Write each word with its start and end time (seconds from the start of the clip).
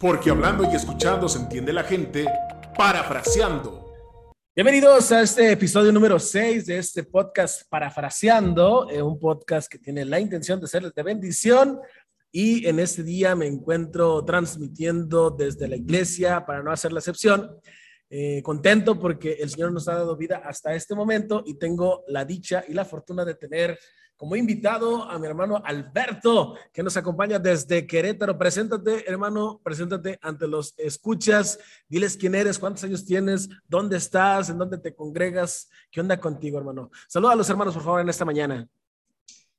Porque 0.00 0.30
hablando 0.30 0.64
y 0.64 0.74
escuchando 0.74 1.28
se 1.28 1.40
entiende 1.40 1.74
la 1.74 1.84
gente, 1.84 2.24
parafraseando. 2.74 3.92
Bienvenidos 4.56 5.12
a 5.12 5.20
este 5.20 5.52
episodio 5.52 5.92
número 5.92 6.18
6 6.18 6.64
de 6.64 6.78
este 6.78 7.04
podcast 7.04 7.68
Parafraseando, 7.68 8.88
eh, 8.90 9.02
un 9.02 9.18
podcast 9.18 9.70
que 9.70 9.78
tiene 9.78 10.06
la 10.06 10.18
intención 10.18 10.58
de 10.58 10.68
serles 10.68 10.94
de 10.94 11.02
bendición. 11.02 11.80
Y 12.32 12.66
en 12.66 12.80
este 12.80 13.02
día 13.02 13.36
me 13.36 13.46
encuentro 13.46 14.24
transmitiendo 14.24 15.30
desde 15.32 15.68
la 15.68 15.76
iglesia, 15.76 16.46
para 16.46 16.62
no 16.62 16.72
hacer 16.72 16.94
la 16.94 17.00
excepción. 17.00 17.60
Eh, 18.08 18.40
contento 18.42 18.98
porque 18.98 19.34
el 19.34 19.50
Señor 19.50 19.70
nos 19.70 19.86
ha 19.86 19.96
dado 19.96 20.16
vida 20.16 20.40
hasta 20.42 20.74
este 20.74 20.94
momento 20.94 21.42
y 21.44 21.58
tengo 21.58 22.04
la 22.08 22.24
dicha 22.24 22.64
y 22.66 22.72
la 22.72 22.86
fortuna 22.86 23.22
de 23.26 23.34
tener 23.34 23.78
como 24.20 24.36
invitado 24.36 25.04
a 25.04 25.18
mi 25.18 25.26
hermano 25.26 25.62
Alberto, 25.64 26.54
que 26.74 26.82
nos 26.82 26.94
acompaña 26.98 27.38
desde 27.38 27.86
Querétaro. 27.86 28.36
Preséntate, 28.36 29.10
hermano, 29.10 29.62
preséntate 29.64 30.18
ante 30.20 30.46
los 30.46 30.74
escuchas. 30.76 31.58
Diles 31.88 32.18
quién 32.18 32.34
eres, 32.34 32.58
cuántos 32.58 32.84
años 32.84 33.06
tienes, 33.06 33.48
dónde 33.66 33.96
estás, 33.96 34.50
en 34.50 34.58
dónde 34.58 34.76
te 34.76 34.94
congregas. 34.94 35.70
¿Qué 35.90 36.02
onda 36.02 36.20
contigo, 36.20 36.58
hermano? 36.58 36.90
Saluda 37.08 37.32
a 37.32 37.36
los 37.36 37.48
hermanos, 37.48 37.72
por 37.72 37.82
favor, 37.82 38.02
en 38.02 38.10
esta 38.10 38.26
mañana. 38.26 38.68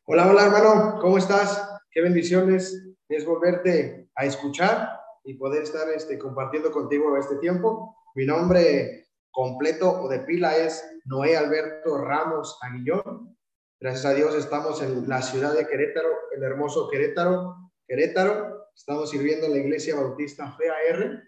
Hola, 0.05 0.29
hola, 0.29 0.45
hermano. 0.45 0.99
¿Cómo 1.01 1.17
estás? 1.17 1.67
Qué 1.89 2.01
bendiciones 2.03 2.87
es 3.09 3.25
volverte 3.25 4.11
a 4.13 4.25
escuchar 4.25 4.91
y 5.23 5.33
poder 5.39 5.63
estar 5.63 5.89
este, 5.89 6.19
compartiendo 6.19 6.69
contigo 6.69 7.17
este 7.17 7.37
tiempo. 7.37 7.97
Mi 8.13 8.27
nombre 8.27 9.07
completo 9.31 10.03
o 10.03 10.07
de 10.07 10.19
pila 10.19 10.55
es 10.55 10.87
Noé 11.05 11.35
Alberto 11.35 11.97
Ramos 11.97 12.59
Aguillón. 12.61 13.35
Gracias 13.81 14.05
a 14.05 14.13
Dios 14.13 14.35
estamos 14.35 14.79
en 14.83 15.09
la 15.09 15.23
ciudad 15.23 15.55
de 15.55 15.67
Querétaro, 15.67 16.09
el 16.35 16.43
hermoso 16.43 16.87
Querétaro. 16.87 17.71
Querétaro, 17.87 18.67
estamos 18.75 19.09
sirviendo 19.09 19.47
en 19.47 19.53
la 19.53 19.57
Iglesia 19.57 19.95
Bautista 19.95 20.51
FAR 20.51 21.23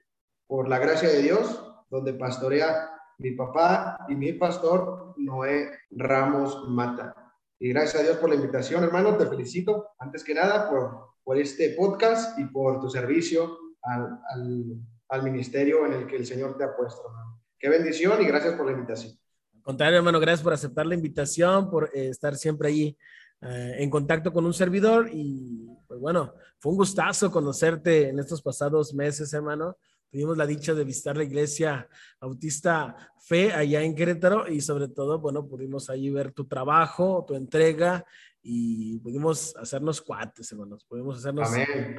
por 0.45 0.69
la 0.69 0.77
gracia 0.77 1.09
de 1.09 1.23
Dios, 1.23 1.65
donde 1.89 2.13
pastorea 2.13 2.91
mi 3.17 3.31
papá 3.31 4.05
y 4.07 4.13
mi 4.13 4.33
pastor 4.33 5.15
Noé 5.17 5.71
Ramos 5.89 6.69
Mata. 6.69 7.15
Y 7.57 7.69
gracias 7.69 8.03
a 8.03 8.03
Dios 8.05 8.17
por 8.17 8.29
la 8.29 8.35
invitación, 8.35 8.83
hermano. 8.83 9.17
Te 9.17 9.25
felicito, 9.25 9.87
antes 9.97 10.23
que 10.23 10.35
nada, 10.35 10.69
por, 10.69 11.39
este 11.39 11.71
podcast 11.71 12.37
y 12.37 12.45
por 12.45 12.79
tu 12.79 12.87
servicio 12.87 13.57
al 13.81 15.23
ministerio 15.23 15.87
en 15.87 15.93
el 15.93 16.05
que 16.05 16.17
el 16.17 16.25
Señor 16.27 16.55
te 16.55 16.65
ha 16.65 16.75
puesto, 16.75 17.01
hermano. 17.03 17.41
Qué 17.57 17.67
bendición 17.67 18.21
y 18.21 18.25
gracias 18.25 18.53
por 18.53 18.67
la 18.67 18.73
invitación 18.73 19.22
contrario, 19.63 19.97
hermano, 19.97 20.19
gracias 20.19 20.43
por 20.43 20.53
aceptar 20.53 20.85
la 20.85 20.95
invitación, 20.95 21.69
por 21.69 21.89
eh, 21.93 22.09
estar 22.09 22.35
siempre 22.35 22.69
ahí 22.69 22.97
eh, 23.41 23.75
en 23.79 23.89
contacto 23.89 24.31
con 24.31 24.45
un 24.45 24.53
servidor. 24.53 25.09
Y 25.11 25.67
pues 25.87 25.99
bueno, 25.99 26.33
fue 26.59 26.71
un 26.71 26.77
gustazo 26.77 27.31
conocerte 27.31 28.09
en 28.09 28.19
estos 28.19 28.41
pasados 28.41 28.93
meses, 28.93 29.33
hermano. 29.33 29.77
Tuvimos 30.11 30.37
la 30.37 30.45
dicha 30.45 30.75
de 30.75 30.83
visitar 30.83 31.17
la 31.17 31.23
iglesia 31.23 31.89
Bautista 32.21 32.95
Fe 33.19 33.51
allá 33.51 33.81
en 33.81 33.95
Querétaro 33.95 34.47
y 34.47 34.61
sobre 34.61 34.87
todo, 34.87 35.19
bueno, 35.19 35.47
pudimos 35.47 35.89
allí 35.89 36.11
ver 36.11 36.33
tu 36.33 36.45
trabajo, 36.45 37.25
tu 37.27 37.33
entrega 37.33 38.05
y 38.43 38.99
pudimos 38.99 39.55
hacernos 39.55 40.01
cuates, 40.01 40.51
hermanos, 40.51 40.85
pudimos 40.85 41.17
hacernos 41.17 41.49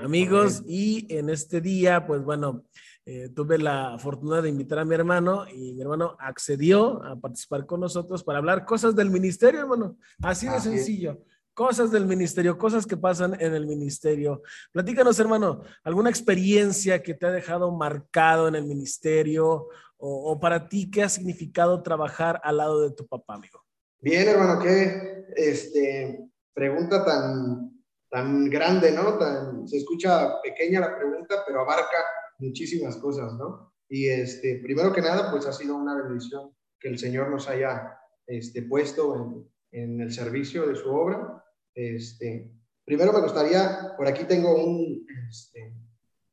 amigos 0.02 0.62
y 0.66 1.06
en 1.12 1.30
este 1.30 1.62
día, 1.62 2.06
pues 2.06 2.22
bueno, 2.22 2.64
eh, 3.06 3.28
tuve 3.28 3.58
la 3.58 3.98
fortuna 3.98 4.40
de 4.40 4.48
invitar 4.48 4.78
a 4.78 4.84
mi 4.84 4.94
hermano 4.94 5.46
y 5.48 5.74
mi 5.74 5.82
hermano 5.82 6.16
accedió 6.18 7.02
a 7.02 7.16
participar 7.16 7.66
con 7.66 7.80
nosotros 7.80 8.24
para 8.24 8.38
hablar 8.38 8.64
cosas 8.64 8.96
del 8.96 9.10
ministerio, 9.10 9.60
hermano. 9.60 9.98
Así 10.22 10.48
de 10.48 10.58
sencillo. 10.58 11.22
Cosas 11.52 11.90
del 11.90 12.06
ministerio, 12.06 12.58
cosas 12.58 12.86
que 12.86 12.96
pasan 12.96 13.36
en 13.40 13.54
el 13.54 13.66
ministerio. 13.66 14.42
Platícanos, 14.72 15.20
hermano, 15.20 15.60
alguna 15.84 16.10
experiencia 16.10 17.02
que 17.02 17.14
te 17.14 17.26
ha 17.26 17.30
dejado 17.30 17.70
marcado 17.70 18.48
en 18.48 18.54
el 18.54 18.64
ministerio 18.64 19.68
o, 19.96 20.32
o 20.32 20.40
para 20.40 20.68
ti, 20.68 20.90
¿qué 20.90 21.02
ha 21.02 21.08
significado 21.08 21.82
trabajar 21.82 22.40
al 22.42 22.56
lado 22.56 22.80
de 22.80 22.90
tu 22.90 23.06
papá, 23.06 23.34
amigo? 23.34 23.62
Bien, 24.00 24.28
hermano, 24.28 24.60
qué 24.60 25.26
este, 25.36 26.28
pregunta 26.52 27.04
tan, 27.04 27.70
tan 28.10 28.50
grande, 28.50 28.92
¿no? 28.92 29.16
Tan, 29.18 29.68
se 29.68 29.76
escucha 29.76 30.42
pequeña 30.42 30.80
la 30.80 30.96
pregunta, 30.96 31.42
pero 31.46 31.60
abarca 31.60 31.98
muchísimas 32.38 32.96
cosas, 32.96 33.34
¿no? 33.34 33.72
Y 33.88 34.08
este, 34.08 34.60
primero 34.62 34.92
que 34.92 35.00
nada, 35.00 35.30
pues 35.30 35.46
ha 35.46 35.52
sido 35.52 35.76
una 35.76 35.94
bendición 36.02 36.50
que 36.80 36.88
el 36.88 36.98
Señor 36.98 37.30
nos 37.30 37.48
haya 37.48 37.98
este, 38.26 38.62
puesto 38.62 39.14
en, 39.16 39.48
en 39.82 40.00
el 40.00 40.12
servicio 40.12 40.66
de 40.66 40.74
su 40.74 40.90
obra. 40.90 41.44
Este, 41.74 42.50
primero 42.84 43.12
me 43.12 43.20
gustaría, 43.20 43.94
por 43.96 44.06
aquí 44.06 44.24
tengo 44.24 44.54
un, 44.54 45.06
este, 45.28 45.74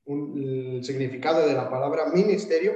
un 0.05 0.83
significado 0.83 1.45
de 1.47 1.53
la 1.53 1.69
palabra 1.69 2.07
ministerio, 2.07 2.73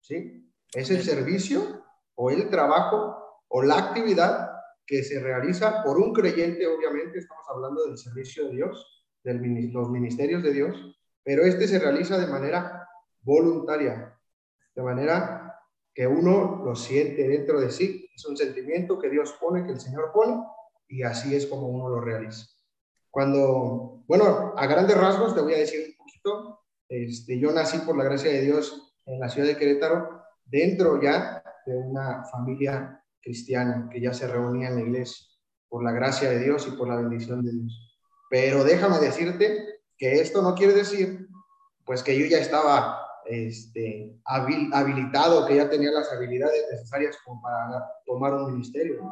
¿sí? 0.00 0.50
Es 0.72 0.90
el 0.90 1.02
servicio 1.02 1.84
o 2.14 2.30
el 2.30 2.50
trabajo 2.50 3.42
o 3.48 3.62
la 3.62 3.78
actividad 3.78 4.50
que 4.86 5.02
se 5.02 5.20
realiza 5.20 5.82
por 5.82 5.98
un 5.98 6.12
creyente, 6.12 6.66
obviamente, 6.66 7.18
estamos 7.18 7.44
hablando 7.48 7.84
del 7.86 7.98
servicio 7.98 8.48
de 8.48 8.56
Dios, 8.56 9.06
de 9.22 9.34
los 9.72 9.90
ministerios 9.90 10.42
de 10.42 10.52
Dios, 10.52 10.97
pero 11.28 11.44
este 11.44 11.68
se 11.68 11.78
realiza 11.78 12.16
de 12.16 12.26
manera 12.26 12.88
voluntaria, 13.20 14.18
de 14.74 14.82
manera 14.82 15.60
que 15.92 16.06
uno 16.06 16.62
lo 16.64 16.74
siente 16.74 17.28
dentro 17.28 17.60
de 17.60 17.70
sí, 17.70 18.08
es 18.16 18.24
un 18.24 18.34
sentimiento 18.34 18.98
que 18.98 19.10
Dios 19.10 19.36
pone, 19.38 19.66
que 19.66 19.72
el 19.72 19.78
Señor 19.78 20.10
pone, 20.10 20.42
y 20.88 21.02
así 21.02 21.34
es 21.34 21.44
como 21.44 21.68
uno 21.68 21.90
lo 21.90 22.00
realiza. 22.00 22.46
Cuando, 23.10 24.04
bueno, 24.08 24.54
a 24.56 24.66
grandes 24.66 24.96
rasgos 24.96 25.34
te 25.34 25.42
voy 25.42 25.52
a 25.52 25.58
decir 25.58 25.90
un 25.90 25.96
poquito, 25.98 26.60
este, 26.88 27.38
yo 27.38 27.52
nací 27.52 27.76
por 27.80 27.98
la 27.98 28.04
gracia 28.04 28.32
de 28.32 28.40
Dios 28.40 28.96
en 29.04 29.20
la 29.20 29.28
ciudad 29.28 29.48
de 29.48 29.58
Querétaro, 29.58 30.22
dentro 30.46 30.98
ya 31.02 31.44
de 31.66 31.76
una 31.76 32.24
familia 32.24 33.04
cristiana 33.20 33.90
que 33.92 34.00
ya 34.00 34.14
se 34.14 34.28
reunía 34.28 34.68
en 34.68 34.76
la 34.76 34.80
iglesia, 34.80 35.26
por 35.68 35.84
la 35.84 35.92
gracia 35.92 36.30
de 36.30 36.38
Dios 36.38 36.66
y 36.66 36.70
por 36.70 36.88
la 36.88 36.96
bendición 36.96 37.44
de 37.44 37.52
Dios. 37.52 37.98
Pero 38.30 38.64
déjame 38.64 38.98
decirte 38.98 39.67
que 39.98 40.20
esto 40.20 40.40
no 40.42 40.54
quiere 40.54 40.72
decir, 40.72 41.28
pues 41.84 42.02
que 42.02 42.18
yo 42.18 42.26
ya 42.26 42.38
estaba 42.38 43.02
este, 43.26 44.16
habilitado, 44.24 45.46
que 45.46 45.56
ya 45.56 45.68
tenía 45.68 45.90
las 45.90 46.10
habilidades 46.12 46.66
necesarias 46.70 47.18
como 47.24 47.42
para 47.42 47.84
tomar 48.06 48.34
un 48.34 48.52
ministerio, 48.52 49.02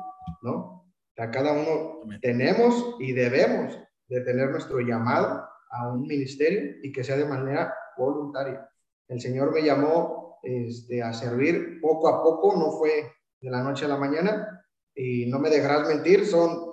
¿no? 0.42 0.84
A 1.18 1.30
cada 1.30 1.52
uno 1.52 2.00
tenemos 2.20 2.96
y 3.00 3.12
debemos 3.12 3.78
de 4.08 4.20
tener 4.20 4.50
nuestro 4.50 4.80
llamado 4.80 5.46
a 5.70 5.88
un 5.88 6.02
ministerio 6.02 6.76
y 6.82 6.92
que 6.92 7.02
sea 7.02 7.16
de 7.16 7.24
manera 7.24 7.74
voluntaria. 7.96 8.68
El 9.08 9.20
Señor 9.20 9.52
me 9.52 9.62
llamó 9.62 10.38
este, 10.42 11.02
a 11.02 11.12
servir 11.12 11.80
poco 11.80 12.08
a 12.08 12.22
poco, 12.22 12.56
no 12.56 12.72
fue 12.72 13.12
de 13.40 13.50
la 13.50 13.62
noche 13.62 13.86
a 13.86 13.88
la 13.88 13.96
mañana, 13.96 14.64
y 14.94 15.26
no 15.26 15.38
me 15.38 15.50
dejarás 15.50 15.88
mentir, 15.88 16.26
son 16.26 16.72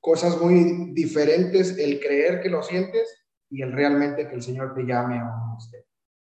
cosas 0.00 0.40
muy 0.40 0.92
diferentes 0.92 1.76
el 1.78 2.00
creer 2.00 2.40
que 2.40 2.48
lo 2.48 2.62
sientes 2.62 3.25
y 3.50 3.62
el 3.62 3.72
realmente 3.72 4.28
que 4.28 4.34
el 4.34 4.42
Señor 4.42 4.74
te 4.74 4.84
llame 4.84 5.18
a 5.18 5.54
usted. 5.56 5.84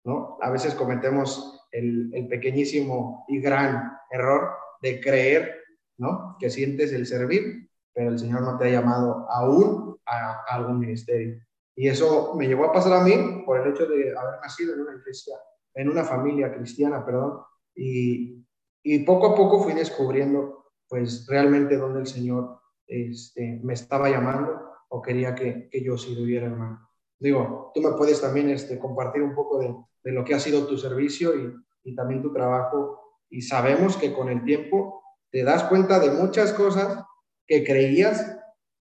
¿no? 0.05 0.39
A 0.41 0.51
veces 0.51 0.75
cometemos 0.75 1.67
el, 1.73 2.11
el, 2.15 2.29
pequeñísimo 2.29 3.25
y 3.29 3.41
gran 3.41 3.93
error 4.11 4.51
de 4.81 5.01
creer 5.01 5.55
¿no? 5.99 6.37
que 6.39 6.51
sientes 6.51 6.93
el 6.93 7.07
servir, 7.07 7.69
pero 7.93 8.11
el 8.11 8.19
Señor 8.19 8.43
no 8.43 8.57
te 8.57 8.67
ha 8.67 8.81
llamado 8.81 9.27
aún 9.31 9.99
a, 10.07 10.43
a 10.49 10.55
algún 10.55 10.79
ministerio. 10.79 11.41
Y 11.77 11.89
eso 11.89 12.35
me 12.37 12.47
llevó 12.47 12.67
a 12.67 12.73
pasar 12.73 12.93
a 12.95 13.05
mí 13.05 13.43
por 13.45 13.61
el 13.61 13.73
hecho 13.73 13.87
de 13.87 14.17
haber 14.17 14.41
nacido 14.43 14.75
en 14.75 14.81
una 14.81 14.97
iglesia, 14.97 15.37
en 15.75 15.89
una 15.89 16.05
familia 16.05 16.53
cristiana, 16.53 17.05
perdón, 17.05 17.41
y, 17.75 18.45
y 18.83 18.99
poco 19.05 19.29
a 19.29 19.35
poco 19.35 19.63
fui 19.63 19.75
descubriendo 19.75 20.73
pues 20.89 21.27
realmente 21.29 21.77
dónde 21.77 22.01
el 22.01 22.07
Señor 22.07 22.61
este, 22.87 23.61
me 23.63 23.75
estaba 23.75 24.11
llamando 24.11 24.61
o 24.89 25.01
quería 25.01 25.35
que, 25.37 25.69
que 25.71 25.85
yo 25.85 25.97
sirviera, 25.97 26.47
hermano 26.47 26.90
digo, 27.21 27.71
tú 27.75 27.81
me 27.81 27.93
puedes 27.93 28.21
también 28.21 28.51
este, 28.51 28.79
compartir 28.79 29.23
un 29.23 29.35
poco 29.35 29.59
de, 29.59 29.75
de, 30.03 30.13
lo 30.13 30.25
que 30.25 30.35
ha 30.35 30.41
sido 30.41 30.67
tu 30.67 30.77
servicio 30.77 31.35
y, 31.37 31.55
y, 31.85 31.95
también 31.95 32.23
tu 32.23 32.33
trabajo. 32.33 33.19
Y 33.29 33.43
sabemos 33.43 33.97
que 33.97 34.13
con 34.13 34.29
el 34.29 34.43
tiempo 34.43 35.03
te 35.31 35.45
das 35.45 35.65
cuenta 35.65 36.01
de 36.01 36.11
muchas 36.11 36.53
cosas 36.53 37.05
que 37.47 37.63
creías 37.63 38.39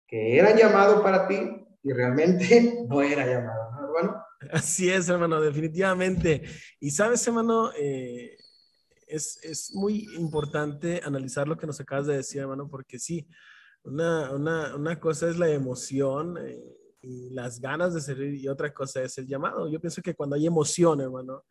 que 0.06 0.38
eran 0.38 0.56
llamado 0.56 1.03
para 1.03 1.29
ti 1.29 1.67
y 1.82 1.93
realmente 1.93 2.85
no 2.88 3.03
era 3.03 3.27
llamado, 3.27 3.73
¿no, 3.73 3.87
hermano? 3.87 4.25
Así 4.53 4.88
es, 4.88 5.09
hermano, 5.09 5.41
definitivamente. 5.41 6.43
Y 6.79 6.91
sabes, 6.91 7.26
hermano, 7.26 7.73
eh, 7.76 8.37
es, 9.06 9.38
es, 9.43 9.75
muy 9.75 10.06
importante 10.17 11.00
analizar 11.05 11.47
lo 11.47 11.59
que 11.59 11.67
nos 11.67 11.81
acabas 11.81 12.06
de 12.06 12.17
decir, 12.17 12.41
hermano, 12.41 12.69
porque 12.69 12.99
sí, 12.99 13.29
una, 13.83 14.33
una, 14.33 14.76
una 14.76 14.99
cosa 14.99 15.29
es 15.29 15.38
la 15.38 15.50
emoción. 15.50 16.38
Eh, 16.38 16.80
y 17.02 17.31
las 17.31 17.61
ganas 17.61 17.94
de 17.94 18.00
servir 18.00 18.35
y 18.35 18.49
otra 18.49 18.73
cosa 18.73 19.02
es 19.02 19.17
el 19.19 19.26
llamado. 19.26 19.70
Yo 19.70 19.81
pienso 19.81 20.02
que 20.02 20.14
cuando 20.14 20.37
hay 20.37 20.47
emoción, 20.47 21.00
hermano, 21.00 21.44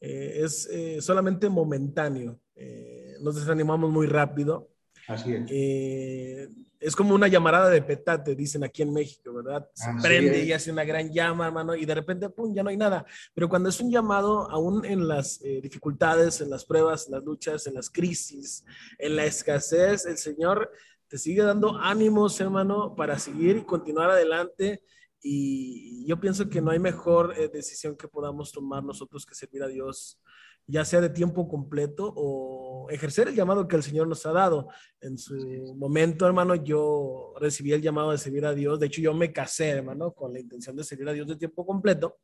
eh, 0.00 0.40
es 0.44 0.68
eh, 0.70 1.00
solamente 1.00 1.48
momentáneo. 1.48 2.40
Eh, 2.54 3.16
nos 3.20 3.36
desanimamos 3.36 3.90
muy 3.90 4.06
rápido 4.06 4.70
Así 5.06 5.34
es. 5.34 6.48
Es 6.80 6.96
como 6.96 7.14
una 7.14 7.28
llamarada 7.28 7.68
de 7.68 7.82
petate, 7.82 8.34
dicen 8.34 8.64
aquí 8.64 8.80
en 8.80 8.92
México, 8.92 9.34
¿verdad? 9.34 9.68
Se 9.74 9.90
prende 10.02 10.44
y 10.44 10.52
hace 10.52 10.70
una 10.70 10.84
gran 10.84 11.10
llama, 11.12 11.46
hermano, 11.46 11.74
y 11.74 11.84
de 11.84 11.94
repente, 11.94 12.28
pum, 12.30 12.54
ya 12.54 12.62
no 12.62 12.70
hay 12.70 12.76
nada. 12.78 13.04
Pero 13.34 13.48
cuando 13.48 13.68
es 13.68 13.80
un 13.80 13.90
llamado, 13.90 14.50
aún 14.50 14.84
en 14.84 15.06
las 15.06 15.40
dificultades, 15.40 16.40
en 16.40 16.48
las 16.48 16.64
pruebas, 16.64 17.06
en 17.06 17.12
las 17.12 17.24
luchas, 17.24 17.66
en 17.66 17.74
las 17.74 17.90
crisis, 17.90 18.64
en 18.98 19.16
la 19.16 19.26
escasez, 19.26 20.06
el 20.06 20.16
Señor 20.16 20.70
te 21.14 21.18
sigue 21.18 21.44
dando 21.44 21.78
ánimos, 21.78 22.40
hermano, 22.40 22.96
para 22.96 23.20
seguir 23.20 23.56
y 23.56 23.62
continuar 23.62 24.10
adelante. 24.10 24.82
Y 25.22 26.04
yo 26.08 26.18
pienso 26.18 26.48
que 26.48 26.60
no 26.60 26.72
hay 26.72 26.80
mejor 26.80 27.38
eh, 27.38 27.48
decisión 27.48 27.96
que 27.96 28.08
podamos 28.08 28.50
tomar 28.50 28.82
nosotros 28.82 29.24
que 29.24 29.36
servir 29.36 29.62
a 29.62 29.68
Dios 29.68 30.20
ya 30.66 30.84
sea 30.84 31.00
de 31.00 31.10
tiempo 31.10 31.46
completo 31.46 32.12
o 32.16 32.88
ejercer 32.90 33.28
el 33.28 33.36
llamado 33.36 33.68
que 33.68 33.76
el 33.76 33.84
Señor 33.84 34.08
nos 34.08 34.26
ha 34.26 34.32
dado. 34.32 34.66
En 35.00 35.16
su 35.16 35.36
momento, 35.78 36.26
hermano, 36.26 36.56
yo 36.56 37.32
recibí 37.38 37.72
el 37.72 37.82
llamado 37.82 38.10
de 38.10 38.18
servir 38.18 38.44
a 38.44 38.52
Dios. 38.52 38.80
De 38.80 38.86
hecho, 38.86 39.00
yo 39.00 39.14
me 39.14 39.32
casé, 39.32 39.68
hermano, 39.68 40.10
con 40.14 40.32
la 40.32 40.40
intención 40.40 40.74
de 40.74 40.82
servir 40.82 41.08
a 41.08 41.12
Dios 41.12 41.28
de 41.28 41.36
tiempo 41.36 41.64
completo. 41.64 42.18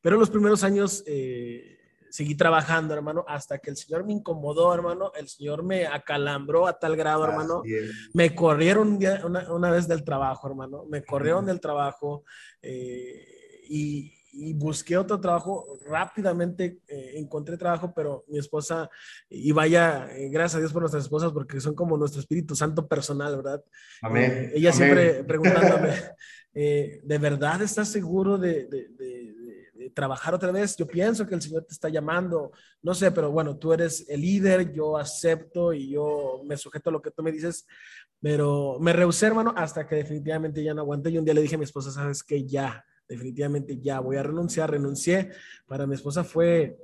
Pero 0.00 0.16
los 0.16 0.30
primeros 0.30 0.64
años 0.64 1.04
eh, 1.06 1.79
seguí 2.10 2.34
trabajando, 2.34 2.94
hermano, 2.94 3.24
hasta 3.26 3.58
que 3.58 3.70
el 3.70 3.76
Señor 3.76 4.04
me 4.04 4.12
incomodó, 4.12 4.74
hermano. 4.74 5.12
El 5.14 5.28
Señor 5.28 5.62
me 5.62 5.86
acalambró 5.86 6.66
a 6.66 6.78
tal 6.78 6.96
grado, 6.96 7.24
hermano. 7.24 7.62
Me 8.12 8.34
corrieron 8.34 8.98
una, 9.50 9.70
vez 9.70 9.88
del 9.88 10.04
trabajo, 10.04 10.48
hermano. 10.48 10.84
Me 10.88 11.02
corrieron 11.02 11.46
del 11.46 11.60
trabajo. 11.60 12.24
Eh, 12.62 13.64
y, 13.68 14.12
y 14.32 14.52
busqué 14.54 14.96
otro 14.96 15.20
trabajo, 15.20 15.78
rápidamente 15.86 16.80
eh, 16.86 17.12
encontré 17.16 17.56
trabajo, 17.56 17.92
pero 17.94 18.24
mi 18.28 18.38
esposa, 18.38 18.88
y 19.28 19.52
vaya, 19.52 20.08
eh, 20.12 20.28
gracias 20.28 20.56
a 20.56 20.58
Dios 20.60 20.72
por 20.72 20.82
nuestras 20.82 21.04
esposas, 21.04 21.32
porque 21.32 21.60
son 21.60 21.74
como 21.74 21.96
nuestro 21.96 22.20
Espíritu 22.20 22.54
Santo 22.54 22.86
personal, 22.86 23.36
¿verdad? 23.36 23.62
Amén. 24.02 24.30
Eh, 24.30 24.52
ella 24.54 24.72
siempre 24.72 25.24
preguntándome, 25.24 25.94
¿de 26.52 27.18
verdad 27.18 27.62
estás 27.62 27.88
seguro 27.88 28.38
de, 28.38 28.66
de, 28.66 28.88
de, 28.88 29.29
trabajar 29.94 30.34
otra 30.34 30.52
vez? 30.52 30.76
Yo 30.76 30.86
pienso 30.86 31.26
que 31.26 31.34
el 31.34 31.42
Señor 31.42 31.64
te 31.64 31.74
está 31.74 31.88
llamando, 31.88 32.52
no 32.82 32.94
sé, 32.94 33.10
pero 33.12 33.30
bueno, 33.30 33.56
tú 33.56 33.72
eres 33.72 34.06
el 34.08 34.20
líder, 34.20 34.72
yo 34.72 34.96
acepto 34.96 35.72
y 35.72 35.90
yo 35.90 36.42
me 36.44 36.56
sujeto 36.56 36.90
a 36.90 36.92
lo 36.92 37.02
que 37.02 37.10
tú 37.10 37.22
me 37.22 37.32
dices, 37.32 37.66
pero 38.20 38.78
me 38.80 38.92
rehusé, 38.92 39.26
hermano, 39.26 39.54
hasta 39.56 39.86
que 39.86 39.96
definitivamente 39.96 40.62
ya 40.62 40.74
no 40.74 40.82
aguanté 40.82 41.10
y 41.10 41.18
un 41.18 41.24
día 41.24 41.34
le 41.34 41.42
dije 41.42 41.54
a 41.54 41.58
mi 41.58 41.64
esposa, 41.64 41.90
sabes 41.90 42.22
que 42.22 42.46
ya, 42.46 42.84
definitivamente 43.08 43.78
ya 43.80 44.00
voy 44.00 44.16
a 44.16 44.22
renunciar, 44.22 44.70
renuncié. 44.70 45.30
Para 45.66 45.86
mi 45.86 45.94
esposa 45.94 46.22
fue, 46.22 46.76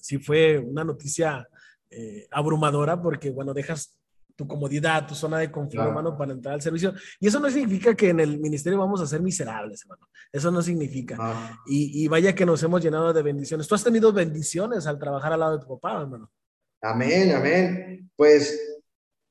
sí 0.00 0.18
fue 0.18 0.58
una 0.58 0.84
noticia 0.84 1.48
eh, 1.90 2.26
abrumadora 2.30 3.00
porque, 3.00 3.30
bueno, 3.30 3.54
dejas 3.54 3.98
tu 4.34 4.46
comodidad, 4.46 5.06
tu 5.06 5.14
zona 5.14 5.38
de 5.38 5.50
confort, 5.50 5.86
hermano, 5.86 6.16
para 6.16 6.32
entrar 6.32 6.54
al 6.54 6.62
servicio. 6.62 6.94
Y 7.20 7.28
eso 7.28 7.40
no 7.40 7.50
significa 7.50 7.94
que 7.94 8.10
en 8.10 8.20
el 8.20 8.38
ministerio 8.38 8.78
vamos 8.78 9.00
a 9.00 9.06
ser 9.06 9.20
miserables, 9.22 9.82
hermano. 9.82 10.08
Eso 10.32 10.50
no 10.50 10.62
significa. 10.62 11.16
Ah. 11.18 11.58
Y, 11.66 12.04
y, 12.04 12.08
vaya 12.08 12.34
que 12.34 12.46
nos 12.46 12.62
hemos 12.62 12.82
llenado 12.82 13.12
de 13.12 13.22
bendiciones. 13.22 13.68
Tú 13.68 13.74
has 13.74 13.84
tenido 13.84 14.12
bendiciones 14.12 14.86
al 14.86 14.98
trabajar 14.98 15.32
al 15.32 15.40
lado 15.40 15.58
de 15.58 15.64
tu 15.64 15.78
papá, 15.78 16.00
hermano. 16.00 16.30
Amén, 16.80 17.32
amén. 17.32 18.10
Pues 18.16 18.72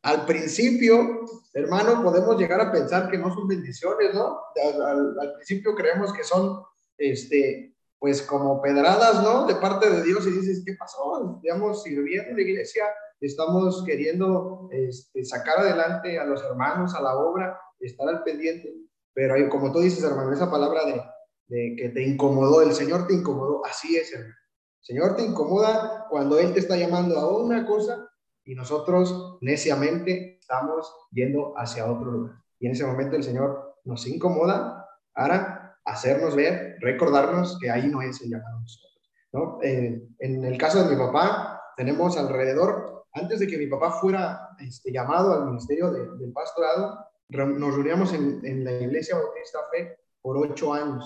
al 0.04 0.26
principio, 0.26 1.26
hermano, 1.54 2.02
podemos 2.02 2.38
llegar 2.38 2.60
a 2.60 2.72
pensar 2.72 3.10
que 3.10 3.18
no 3.18 3.34
son 3.34 3.48
bendiciones, 3.48 4.14
¿no? 4.16 4.40
Al, 4.84 5.34
principio 5.36 5.76
creemos 5.76 6.12
que 6.14 6.24
son, 6.24 6.64
este, 6.98 7.76
pues 8.00 8.24
como 8.24 8.62
pedradas, 8.62 9.22
¿no? 9.22 9.46
De 9.46 9.56
parte 9.56 9.90
de 9.90 10.02
Dios 10.04 10.26
y 10.26 10.32
dices, 10.32 10.64
¿qué 10.66 10.74
pasó? 10.74 11.40
Estamos 11.44 11.84
sirviendo 11.84 12.32
en 12.32 12.36
la 12.36 12.42
iglesia, 12.42 12.86
estamos 13.22 13.84
queriendo 13.86 14.68
este, 14.72 15.24
sacar 15.24 15.60
adelante 15.60 16.20
a 16.20 16.26
los 16.26 16.44
hermanos, 16.44 16.96
a 16.96 17.02
la 17.02 17.16
obra, 17.16 17.60
estar 17.80 18.08
al 18.10 18.24
pendiente. 18.24 18.74
Pero 19.14 19.36
como 19.50 19.72
tú 19.72 19.80
dices, 19.80 20.04
hermano, 20.04 20.34
esa 20.34 20.50
palabra 20.50 20.86
de, 20.86 21.02
de 21.48 21.76
que 21.76 21.90
te 21.90 22.04
incomodó, 22.04 22.62
el 22.62 22.74
Señor 22.74 23.08
te 23.08 23.14
incomodó, 23.14 23.66
así 23.66 23.96
es, 23.96 24.12
hermano. 24.14 24.34
El 24.34 24.86
Señor 24.86 25.16
te 25.16 25.24
incomoda 25.24 26.08
cuando 26.10 26.40
Él 26.40 26.54
te 26.54 26.60
está 26.60 26.76
llamando 26.76 27.20
a 27.20 27.38
una 27.38 27.66
cosa 27.66 28.10
y 28.44 28.56
nosotros 28.56 29.38
neciamente 29.42 30.40
estamos 30.40 30.92
yendo 31.12 31.54
hacia 31.56 31.92
otro 31.92 32.12
lugar. 32.12 32.36
Y 32.60 32.66
en 32.66 32.72
ese 32.74 32.86
momento 32.86 33.16
el 33.16 33.24
Señor 33.24 33.76
nos 33.84 34.08
incomoda 34.08 34.88
para 35.14 35.78
hacernos 35.86 36.36
ver, 36.36 36.78
recordarnos 36.80 37.58
que 37.60 37.70
ahí 37.70 37.88
no 37.88 38.02
es 38.02 38.22
el 38.22 38.32
llamado 38.32 38.60
nosotros. 38.60 38.92
¿no? 39.34 39.60
Eh, 39.62 40.02
en 40.20 40.46
el 40.46 40.58
caso 40.58 40.84
de 40.84 40.96
mi 40.96 41.02
papá, 41.02 41.62
tenemos 41.78 42.18
alrededor, 42.18 43.01
antes 43.14 43.40
de 43.40 43.48
que 43.48 43.58
mi 43.58 43.68
papá 43.68 43.92
fuera 43.92 44.50
este, 44.60 44.92
llamado 44.92 45.34
al 45.34 45.46
ministerio 45.46 45.92
del 45.92 46.32
pastorado, 46.32 47.06
nos 47.30 47.76
reuníamos 47.76 48.14
en, 48.14 48.64
la 48.64 48.72
iglesia 48.74 49.16
Bautista 49.16 49.60
Fe 49.72 49.98
por 50.22 50.38
ocho 50.38 50.74
años. 50.74 51.06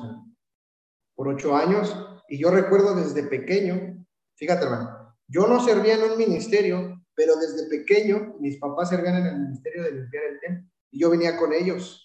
Por 1.15 1.27
ocho 1.27 1.55
años. 1.55 1.95
Y 2.27 2.39
yo 2.39 2.51
recuerdo 2.51 2.95
desde 2.95 3.23
pequeño, 3.23 4.05
fíjate 4.35 4.65
hermano, 4.65 5.15
yo 5.27 5.47
no 5.47 5.59
servía 5.59 5.95
en 5.95 6.11
un 6.11 6.17
ministerio, 6.17 7.01
pero 7.15 7.35
desde 7.35 7.69
pequeño 7.69 8.35
mis 8.39 8.57
papás 8.57 8.89
servían 8.89 9.17
en 9.17 9.27
el 9.27 9.39
ministerio 9.39 9.83
de 9.83 9.91
limpiar 9.91 10.23
el 10.25 10.39
templo 10.39 10.69
y 10.91 10.99
yo 10.99 11.09
venía 11.09 11.37
con 11.37 11.53
ellos. 11.53 12.01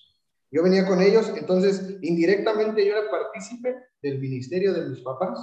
Yo 0.53 0.64
venía 0.64 0.85
con 0.85 1.00
ellos, 1.00 1.32
entonces 1.37 1.96
indirectamente 2.03 2.85
yo 2.85 2.96
era 2.96 3.11
partícipe 3.11 3.76
del 4.03 4.19
ministerio 4.19 4.73
de 4.75 4.88
mis 4.88 5.00
papás 5.00 5.38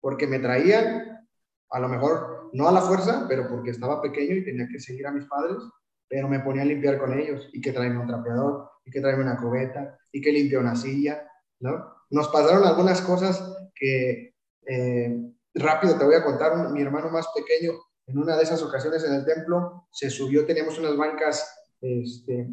porque 0.00 0.26
me 0.26 0.38
traían, 0.38 1.26
a 1.70 1.80
lo 1.80 1.88
mejor 1.88 2.41
no 2.52 2.68
a 2.68 2.72
la 2.72 2.82
fuerza, 2.82 3.26
pero 3.28 3.48
porque 3.48 3.70
estaba 3.70 4.02
pequeño 4.02 4.36
y 4.36 4.44
tenía 4.44 4.68
que 4.68 4.80
seguir 4.80 5.06
a 5.06 5.12
mis 5.12 5.26
padres, 5.26 5.58
pero 6.08 6.28
me 6.28 6.40
ponía 6.40 6.62
a 6.62 6.66
limpiar 6.66 6.98
con 6.98 7.18
ellos 7.18 7.48
y 7.52 7.60
que 7.60 7.72
traen 7.72 7.96
un 7.96 8.06
trapeador 8.06 8.70
y 8.84 8.90
que 8.90 9.00
traen 9.00 9.20
una 9.20 9.36
cubeta 9.36 9.98
y 10.12 10.20
que 10.20 10.32
limpia 10.32 10.60
una 10.60 10.76
silla, 10.76 11.26
¿no? 11.60 11.94
Nos 12.10 12.28
pasaron 12.28 12.64
algunas 12.64 13.00
cosas 13.00 13.42
que 13.74 14.34
eh, 14.66 15.32
rápido 15.54 15.98
te 15.98 16.04
voy 16.04 16.14
a 16.14 16.24
contar, 16.24 16.70
mi 16.70 16.82
hermano 16.82 17.10
más 17.10 17.26
pequeño 17.34 17.72
en 18.06 18.18
una 18.18 18.36
de 18.36 18.42
esas 18.42 18.62
ocasiones 18.62 19.04
en 19.04 19.14
el 19.14 19.24
templo 19.24 19.86
se 19.90 20.10
subió, 20.10 20.44
teníamos 20.44 20.78
unas 20.78 20.96
bancas 20.96 21.48
este, 21.80 22.48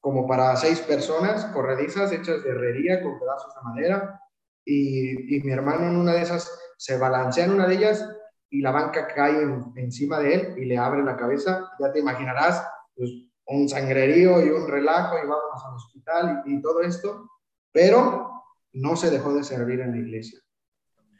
como 0.00 0.26
para 0.26 0.56
seis 0.56 0.80
personas, 0.80 1.44
corredizas 1.46 2.12
hechas 2.12 2.42
de 2.42 2.50
herrería 2.50 3.02
con 3.02 3.18
pedazos 3.18 3.54
de 3.54 3.62
madera, 3.62 4.20
y, 4.64 5.40
mi 5.44 5.52
hermano 5.52 5.88
en 5.88 5.96
una 5.96 6.12
de 6.14 6.22
esas 6.22 6.50
se 6.76 6.98
balancea 6.98 7.44
en 7.44 7.52
una 7.52 7.68
de 7.68 7.74
ellas 7.76 8.08
y 8.50 8.60
la 8.60 8.70
banca 8.70 9.06
cae 9.06 9.42
encima 9.76 10.20
de 10.20 10.34
él 10.34 10.58
y 10.58 10.64
le 10.66 10.78
abre 10.78 11.02
la 11.02 11.16
cabeza. 11.16 11.70
Ya 11.78 11.92
te 11.92 12.00
imaginarás, 12.00 12.66
pues, 12.94 13.10
un 13.48 13.68
sangrerío 13.68 14.44
y 14.44 14.48
un 14.48 14.68
relajo 14.68 15.16
y 15.18 15.26
vamos 15.26 15.64
al 15.64 15.74
hospital 15.74 16.42
y, 16.46 16.54
y 16.54 16.62
todo 16.62 16.80
esto, 16.80 17.30
pero 17.72 18.30
no 18.72 18.96
se 18.96 19.10
dejó 19.10 19.32
de 19.34 19.44
servir 19.44 19.80
en 19.80 19.92
la 19.92 19.98
iglesia. 19.98 20.40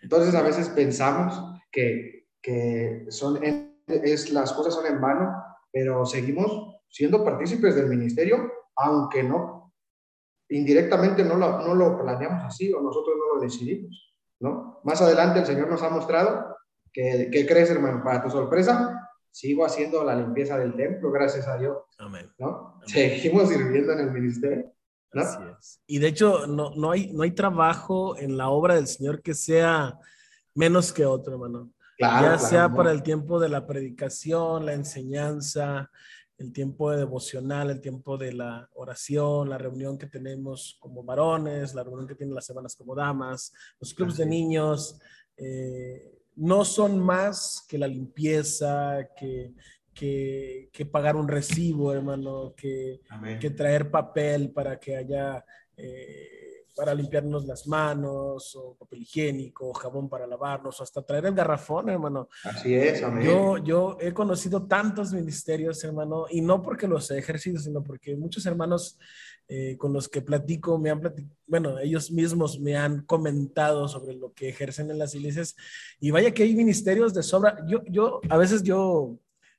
Entonces 0.02 0.34
a 0.34 0.42
veces 0.42 0.68
pensamos 0.68 1.40
que 1.70 2.16
que 2.46 3.06
son 3.08 3.40
es, 3.42 4.30
las 4.30 4.52
cosas 4.52 4.72
son 4.72 4.86
en 4.86 5.00
vano, 5.00 5.34
pero 5.72 6.06
seguimos 6.06 6.76
siendo 6.88 7.24
partícipes 7.24 7.74
del 7.74 7.88
ministerio, 7.88 8.52
aunque 8.76 9.24
no, 9.24 9.74
indirectamente 10.48 11.24
no 11.24 11.34
lo, 11.34 11.58
no 11.58 11.74
lo 11.74 11.98
planeamos 11.98 12.44
así 12.44 12.72
o 12.72 12.80
nosotros 12.80 13.16
no 13.18 13.34
lo 13.34 13.40
decidimos, 13.40 14.14
¿no? 14.38 14.78
Más 14.84 15.02
adelante 15.02 15.40
el 15.40 15.46
Señor 15.46 15.68
nos 15.68 15.82
ha 15.82 15.90
mostrado 15.90 16.55
que, 16.96 17.28
que 17.30 17.46
crees, 17.46 17.68
hermano, 17.68 18.02
para 18.02 18.22
tu 18.22 18.30
sorpresa, 18.30 19.10
sigo 19.30 19.66
haciendo 19.66 20.02
la 20.02 20.14
limpieza 20.14 20.56
del 20.56 20.74
templo, 20.74 21.10
gracias 21.10 21.46
a 21.46 21.58
Dios. 21.58 21.76
Amén. 21.98 22.32
¿no? 22.38 22.80
Seguimos 22.86 23.50
sirviendo 23.50 23.92
en 23.92 23.98
el 24.00 24.10
ministerio. 24.10 24.72
¿no? 25.12 25.20
Así 25.20 25.38
es. 25.58 25.82
Y 25.86 25.98
de 25.98 26.08
hecho, 26.08 26.46
no, 26.46 26.74
no, 26.74 26.92
hay, 26.92 27.12
no 27.12 27.22
hay 27.22 27.32
trabajo 27.32 28.16
en 28.16 28.38
la 28.38 28.48
obra 28.48 28.76
del 28.76 28.86
Señor 28.86 29.20
que 29.20 29.34
sea 29.34 29.98
menos 30.54 30.90
que 30.90 31.04
otro, 31.04 31.34
hermano 31.34 31.70
ya 31.98 32.38
sea 32.38 32.74
para 32.74 32.92
el 32.92 33.02
tiempo 33.02 33.40
de 33.40 33.48
la 33.48 33.66
predicación, 33.66 34.66
la 34.66 34.74
enseñanza, 34.74 35.90
el 36.38 36.52
tiempo 36.52 36.90
de 36.90 36.98
devocional, 36.98 37.70
el 37.70 37.80
tiempo 37.80 38.18
de 38.18 38.32
la 38.32 38.68
oración, 38.74 39.48
la 39.48 39.58
reunión 39.58 39.96
que 39.96 40.06
tenemos 40.06 40.76
como 40.78 41.02
varones, 41.02 41.74
la 41.74 41.82
reunión 41.82 42.06
que 42.06 42.14
tienen 42.14 42.34
las 42.34 42.44
semanas 42.44 42.76
como 42.76 42.94
damas, 42.94 43.52
los 43.80 43.94
clubes 43.94 44.18
de 44.18 44.26
niños, 44.26 44.98
eh, 45.38 46.15
no 46.36 46.64
son 46.64 46.98
más 47.00 47.64
que 47.68 47.78
la 47.78 47.86
limpieza, 47.86 49.08
que, 49.16 49.54
que, 49.92 50.68
que 50.72 50.86
pagar 50.86 51.16
un 51.16 51.28
recibo, 51.28 51.92
hermano, 51.92 52.54
que, 52.56 53.00
que, 53.40 53.50
traer 53.50 53.90
papel 53.90 54.50
para 54.50 54.78
que 54.78 54.96
haya... 54.96 55.44
Eh, 55.76 56.45
para 56.76 56.94
limpiarnos 56.94 57.46
las 57.46 57.66
manos, 57.66 58.54
o 58.54 58.76
papel 58.76 59.02
higiénico, 59.02 59.70
o 59.70 59.72
jabón 59.72 60.08
para 60.08 60.26
lavarnos, 60.26 60.78
o 60.78 60.82
hasta 60.82 61.02
traer 61.02 61.26
el 61.26 61.34
garrafón, 61.34 61.88
hermano. 61.88 62.28
Así 62.44 62.74
es, 62.74 63.02
amén. 63.02 63.24
Yo, 63.24 63.56
yo 63.58 63.96
he 63.98 64.12
conocido 64.12 64.66
tantos 64.66 65.12
ministerios, 65.12 65.82
hermano, 65.82 66.26
y 66.30 66.42
no 66.42 66.62
porque 66.62 66.86
los 66.86 67.10
he 67.10 67.18
ejercido, 67.18 67.58
sino 67.58 67.82
porque 67.82 68.14
muchos 68.14 68.44
hermanos 68.44 68.98
eh, 69.48 69.76
con 69.78 69.92
los 69.92 70.08
que 70.08 70.22
platico 70.22 70.78
me 70.78 70.90
han 70.90 71.00
platicado, 71.00 71.34
bueno, 71.46 71.78
ellos 71.78 72.10
mismos 72.10 72.60
me 72.60 72.76
han 72.76 73.02
comentado 73.06 73.88
sobre 73.88 74.14
lo 74.14 74.32
que 74.32 74.48
ejercen 74.48 74.90
en 74.90 74.98
las 74.98 75.14
iglesias, 75.14 75.56
y 75.98 76.10
vaya 76.10 76.34
que 76.34 76.42
hay 76.42 76.54
ministerios 76.54 77.14
de 77.14 77.22
sobra. 77.22 77.64
Yo, 77.66 77.80
yo, 77.86 78.20
a 78.28 78.36
veces 78.36 78.62
yo 78.62 79.18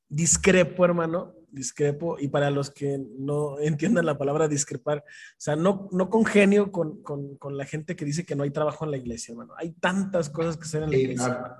discrepo, 0.09 0.85
hermano, 0.85 1.33
discrepo, 1.49 2.17
y 2.19 2.27
para 2.27 2.49
los 2.49 2.71
que 2.71 2.99
no 3.17 3.59
entiendan 3.59 4.05
la 4.05 4.17
palabra 4.17 4.47
discrepar, 4.47 4.99
o 4.99 5.35
sea, 5.37 5.55
no, 5.55 5.87
no 5.91 6.09
congenio 6.09 6.71
con, 6.71 7.01
con, 7.01 7.37
con 7.37 7.57
la 7.57 7.65
gente 7.65 7.95
que 7.95 8.05
dice 8.05 8.25
que 8.25 8.35
no 8.35 8.43
hay 8.43 8.51
trabajo 8.51 8.85
en 8.85 8.91
la 8.91 8.97
iglesia, 8.97 9.31
hermano. 9.31 9.53
Hay 9.57 9.71
tantas 9.73 10.29
cosas 10.29 10.57
que 10.57 10.63
hacer 10.63 10.83
en 10.83 10.91
la 10.91 10.97
iglesia. 10.97 11.55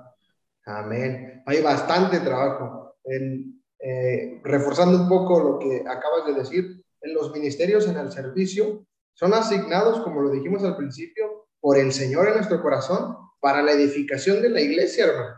Amén. 0.65 1.43
Hay 1.45 1.61
bastante 1.61 2.19
trabajo. 2.19 2.97
En, 3.05 3.61
eh, 3.79 4.41
reforzando 4.43 5.01
un 5.01 5.07
poco 5.07 5.39
lo 5.39 5.59
que 5.59 5.81
acabas 5.87 6.25
de 6.27 6.33
decir, 6.33 6.83
en 7.01 7.13
los 7.13 7.31
ministerios, 7.31 7.87
en 7.87 7.97
el 7.97 8.11
servicio, 8.11 8.85
son 9.13 9.33
asignados, 9.33 10.01
como 10.01 10.21
lo 10.21 10.29
dijimos 10.29 10.63
al 10.63 10.75
principio, 10.75 11.47
por 11.59 11.77
el 11.77 11.91
Señor 11.91 12.27
en 12.27 12.35
nuestro 12.35 12.61
corazón 12.61 13.15
para 13.39 13.61
la 13.61 13.71
edificación 13.71 14.41
de 14.41 14.49
la 14.49 14.61
iglesia, 14.61 15.05
hermano. 15.05 15.35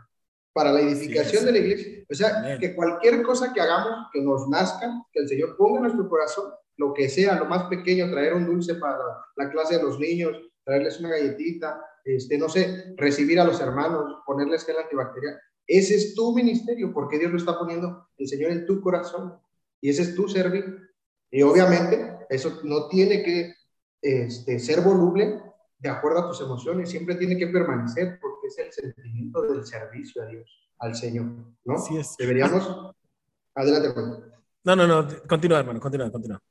Para 0.52 0.72
la 0.72 0.80
edificación 0.80 1.44
de 1.44 1.52
la 1.52 1.58
iglesia. 1.58 2.04
O 2.10 2.14
sea, 2.14 2.58
que 2.58 2.74
cualquier 2.74 3.22
cosa 3.22 3.52
que 3.52 3.60
hagamos, 3.60 4.08
que 4.12 4.20
nos 4.20 4.48
nazca, 4.48 5.04
que 5.12 5.20
el 5.20 5.28
Señor 5.28 5.56
ponga 5.56 5.78
en 5.78 5.82
nuestro 5.84 6.08
corazón, 6.08 6.52
lo 6.76 6.92
que 6.92 7.08
sea, 7.08 7.36
lo 7.36 7.44
más 7.44 7.64
pequeño, 7.64 8.10
traer 8.10 8.34
un 8.34 8.46
dulce 8.46 8.74
para 8.74 8.98
la 9.36 9.50
clase 9.50 9.76
de 9.76 9.82
los 9.82 9.98
niños, 9.98 10.36
traerles 10.64 10.98
una 10.98 11.10
galletita, 11.10 11.80
este, 12.04 12.38
no 12.38 12.48
sé, 12.48 12.94
recibir 12.96 13.38
a 13.38 13.44
los 13.44 13.60
hermanos, 13.60 14.22
ponerles 14.26 14.64
gel 14.64 14.78
antibacterial. 14.78 15.38
Ese 15.66 15.94
es 15.94 16.14
tu 16.14 16.34
ministerio, 16.34 16.92
porque 16.92 17.18
Dios 17.18 17.30
lo 17.30 17.38
está 17.38 17.58
poniendo 17.58 18.08
el 18.18 18.26
Señor 18.26 18.50
en 18.50 18.66
tu 18.66 18.80
corazón. 18.80 19.38
Y 19.80 19.90
ese 19.90 20.02
es 20.02 20.14
tu 20.16 20.28
servir. 20.28 20.90
Y 21.30 21.42
obviamente, 21.42 22.26
eso 22.28 22.60
no 22.64 22.88
tiene 22.88 23.22
que 23.22 23.54
este, 24.02 24.58
ser 24.58 24.80
voluble 24.80 25.40
de 25.80 25.88
acuerdo 25.88 26.20
a 26.20 26.28
tus 26.28 26.40
emociones, 26.40 26.90
siempre 26.90 27.14
tiene 27.14 27.38
que 27.38 27.46
permanecer 27.46 28.18
es 28.50 28.58
el 28.58 28.72
sentimiento 28.72 29.42
del 29.42 29.64
servicio 29.64 30.22
a 30.22 30.26
Dios, 30.26 30.70
al 30.78 30.94
Señor, 30.94 31.26
¿no? 31.64 31.74
Así 31.74 31.96
es. 31.96 32.16
Deberíamos, 32.18 32.94
adelante, 33.54 33.94
No, 34.64 34.76
no, 34.76 34.86
no, 34.86 35.08
continúa, 35.28 35.60
hermano, 35.60 35.80
continúa, 35.80 36.10
continúa. 36.10 36.42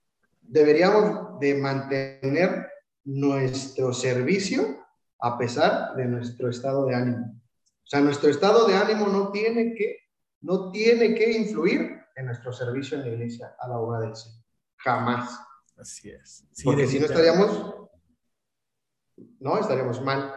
Deberíamos 0.41 1.39
de 1.39 1.55
mantener 1.55 2.67
nuestro 3.05 3.93
servicio 3.93 4.85
a 5.19 5.37
pesar 5.37 5.95
de 5.95 6.05
nuestro 6.05 6.49
estado 6.49 6.85
de 6.85 6.95
ánimo. 6.95 7.25
O 7.25 7.87
sea, 7.87 8.01
nuestro 8.01 8.29
estado 8.29 8.67
de 8.67 8.75
ánimo 8.75 9.07
no 9.07 9.31
tiene 9.31 9.73
que, 9.73 9.97
no 10.41 10.71
tiene 10.71 11.15
que 11.15 11.31
influir 11.31 11.99
en 12.15 12.25
nuestro 12.25 12.53
servicio 12.53 12.97
en 12.97 13.03
la 13.03 13.09
iglesia 13.09 13.55
a 13.59 13.67
la 13.67 13.77
obra 13.77 13.99
del 14.01 14.15
Señor. 14.15 14.43
Jamás. 14.77 15.39
Así 15.77 16.09
es. 16.09 16.45
Porque 16.63 16.87
si 16.87 16.99
no 16.99 17.05
estaríamos, 17.05 17.75
no, 19.39 19.57
estaríamos 19.57 20.01
mal. 20.01 20.33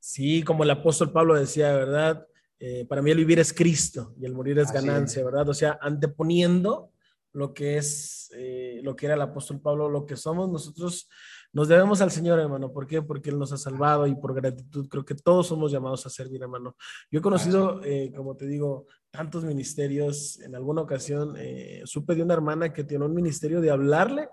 Sí, 0.00 0.42
como 0.42 0.64
el 0.64 0.70
apóstol 0.70 1.12
Pablo 1.12 1.34
decía, 1.34 1.74
¿verdad? 1.76 2.26
Eh, 2.58 2.86
para 2.86 3.02
mí 3.02 3.10
el 3.10 3.18
vivir 3.18 3.38
es 3.38 3.52
Cristo 3.52 4.14
y 4.18 4.24
el 4.24 4.34
morir 4.34 4.58
es 4.58 4.72
ganancia, 4.72 5.22
¿verdad? 5.22 5.48
O 5.48 5.54
sea, 5.54 5.78
anteponiendo 5.80 6.90
lo 7.32 7.52
que 7.52 7.76
es, 7.76 8.30
eh, 8.34 8.80
lo 8.82 8.96
que 8.96 9.06
era 9.06 9.14
el 9.14 9.20
apóstol 9.20 9.60
Pablo, 9.60 9.90
lo 9.90 10.06
que 10.06 10.16
somos 10.16 10.50
nosotros, 10.50 11.08
nos 11.52 11.68
debemos 11.68 12.00
al 12.00 12.10
Señor, 12.10 12.38
hermano. 12.38 12.72
¿Por 12.72 12.86
qué? 12.86 13.02
Porque 13.02 13.28
Él 13.28 13.38
nos 13.38 13.52
ha 13.52 13.58
salvado 13.58 14.06
y 14.06 14.14
por 14.14 14.34
gratitud 14.34 14.88
creo 14.88 15.04
que 15.04 15.14
todos 15.14 15.46
somos 15.48 15.70
llamados 15.70 16.06
a 16.06 16.10
servir, 16.10 16.42
hermano. 16.42 16.76
Yo 17.10 17.18
he 17.20 17.22
conocido, 17.22 17.82
eh, 17.84 18.10
como 18.16 18.36
te 18.36 18.46
digo, 18.46 18.86
tantos 19.10 19.44
ministerios. 19.44 20.40
En 20.40 20.54
alguna 20.54 20.82
ocasión 20.82 21.36
supe 21.84 22.14
de 22.14 22.22
una 22.22 22.34
hermana 22.34 22.72
que 22.72 22.84
tiene 22.84 23.04
un 23.04 23.14
ministerio 23.14 23.60
de 23.60 23.70
hablarle 23.70 24.28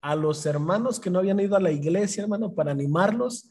a 0.00 0.16
los 0.16 0.46
hermanos 0.46 0.98
que 0.98 1.10
no 1.10 1.18
habían 1.18 1.40
ido 1.40 1.56
a 1.56 1.60
la 1.60 1.70
iglesia, 1.70 2.22
hermano, 2.22 2.54
para 2.54 2.72
animarlos 2.72 3.48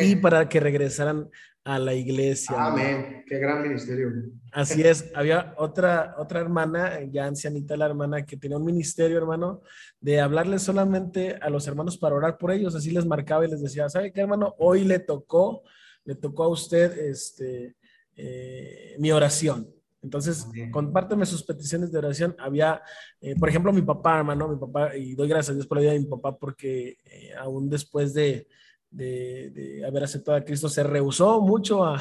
y 0.00 0.16
para 0.16 0.48
que 0.48 0.60
regresaran 0.60 1.28
a 1.64 1.78
la 1.78 1.94
iglesia. 1.94 2.54
Amén. 2.58 3.24
Qué 3.26 3.38
gran 3.38 3.62
ministerio. 3.62 4.10
Así 4.52 4.82
es. 4.82 5.10
Había 5.14 5.54
otra, 5.56 6.14
otra 6.18 6.40
hermana, 6.40 7.00
ya 7.10 7.26
ancianita 7.26 7.76
la 7.76 7.86
hermana, 7.86 8.26
que 8.26 8.36
tenía 8.36 8.58
un 8.58 8.64
ministerio, 8.64 9.16
hermano, 9.16 9.62
de 10.00 10.20
hablarles 10.20 10.62
solamente 10.62 11.38
a 11.40 11.48
los 11.48 11.66
hermanos 11.66 11.96
para 11.96 12.16
orar 12.16 12.36
por 12.36 12.50
ellos. 12.50 12.74
Así 12.74 12.90
les 12.90 13.06
marcaba 13.06 13.46
y 13.46 13.50
les 13.50 13.62
decía, 13.62 13.88
¿sabe 13.88 14.12
qué, 14.12 14.20
hermano? 14.20 14.54
Hoy 14.58 14.84
le 14.84 14.98
tocó, 14.98 15.62
le 16.04 16.16
tocó 16.16 16.44
a 16.44 16.48
usted 16.48 16.98
este, 16.98 17.76
eh, 18.16 18.96
mi 18.98 19.10
oración. 19.10 19.73
Entonces, 20.04 20.46
compárteme 20.70 21.24
sus 21.24 21.42
peticiones 21.42 21.90
de 21.90 21.98
oración. 21.98 22.36
Había, 22.38 22.82
eh, 23.22 23.34
por 23.36 23.48
ejemplo, 23.48 23.72
mi 23.72 23.80
papá, 23.80 24.18
hermano, 24.18 24.48
mi 24.48 24.58
papá, 24.58 24.94
y 24.94 25.14
doy 25.14 25.28
gracias 25.28 25.50
a 25.50 25.54
Dios 25.54 25.66
por 25.66 25.78
la 25.78 25.82
vida 25.82 25.92
de 25.92 26.00
mi 26.00 26.06
papá, 26.06 26.36
porque 26.36 26.98
eh, 27.06 27.32
aún 27.38 27.70
después 27.70 28.12
de, 28.12 28.46
de, 28.94 29.82
haber 29.86 30.04
aceptado 30.04 30.36
a 30.38 30.44
Cristo, 30.44 30.68
se 30.68 30.82
rehusó 30.82 31.40
mucho 31.40 31.84
a, 31.86 31.98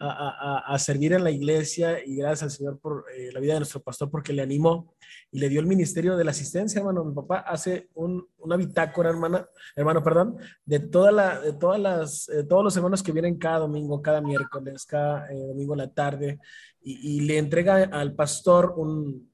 a, 0.00 0.62
a, 0.66 0.78
servir 0.78 1.12
en 1.12 1.24
la 1.24 1.30
iglesia 1.30 2.04
y 2.04 2.16
gracias 2.16 2.42
al 2.42 2.50
Señor 2.50 2.78
por 2.78 3.04
eh, 3.16 3.30
la 3.32 3.40
vida 3.40 3.54
de 3.54 3.60
nuestro 3.60 3.80
pastor 3.80 4.10
porque 4.10 4.32
le 4.32 4.42
animó 4.42 4.94
y 5.30 5.38
le 5.38 5.48
dio 5.48 5.60
el 5.60 5.66
ministerio 5.66 6.16
de 6.16 6.24
la 6.24 6.32
asistencia, 6.32 6.80
hermano. 6.80 7.04
Mi 7.04 7.14
papá 7.14 7.38
hace 7.38 7.88
un, 7.94 8.26
una 8.38 8.56
bitácora, 8.56 9.10
hermana, 9.10 9.46
hermano, 9.74 10.02
perdón, 10.02 10.36
de, 10.64 10.80
toda 10.80 11.12
la, 11.12 11.40
de 11.40 11.52
todas 11.52 11.80
las, 11.80 12.30
todos 12.48 12.64
los 12.64 12.76
hermanos 12.76 13.02
que 13.02 13.12
vienen 13.12 13.38
cada 13.38 13.60
domingo, 13.60 14.02
cada 14.02 14.20
miércoles, 14.20 14.84
cada 14.84 15.28
domingo 15.32 15.74
en 15.74 15.78
la 15.78 15.92
tarde 15.92 16.38
y, 16.82 17.20
le 17.22 17.38
entrega 17.38 17.82
al 17.84 18.14
pastor 18.14 18.74
un, 18.76 19.28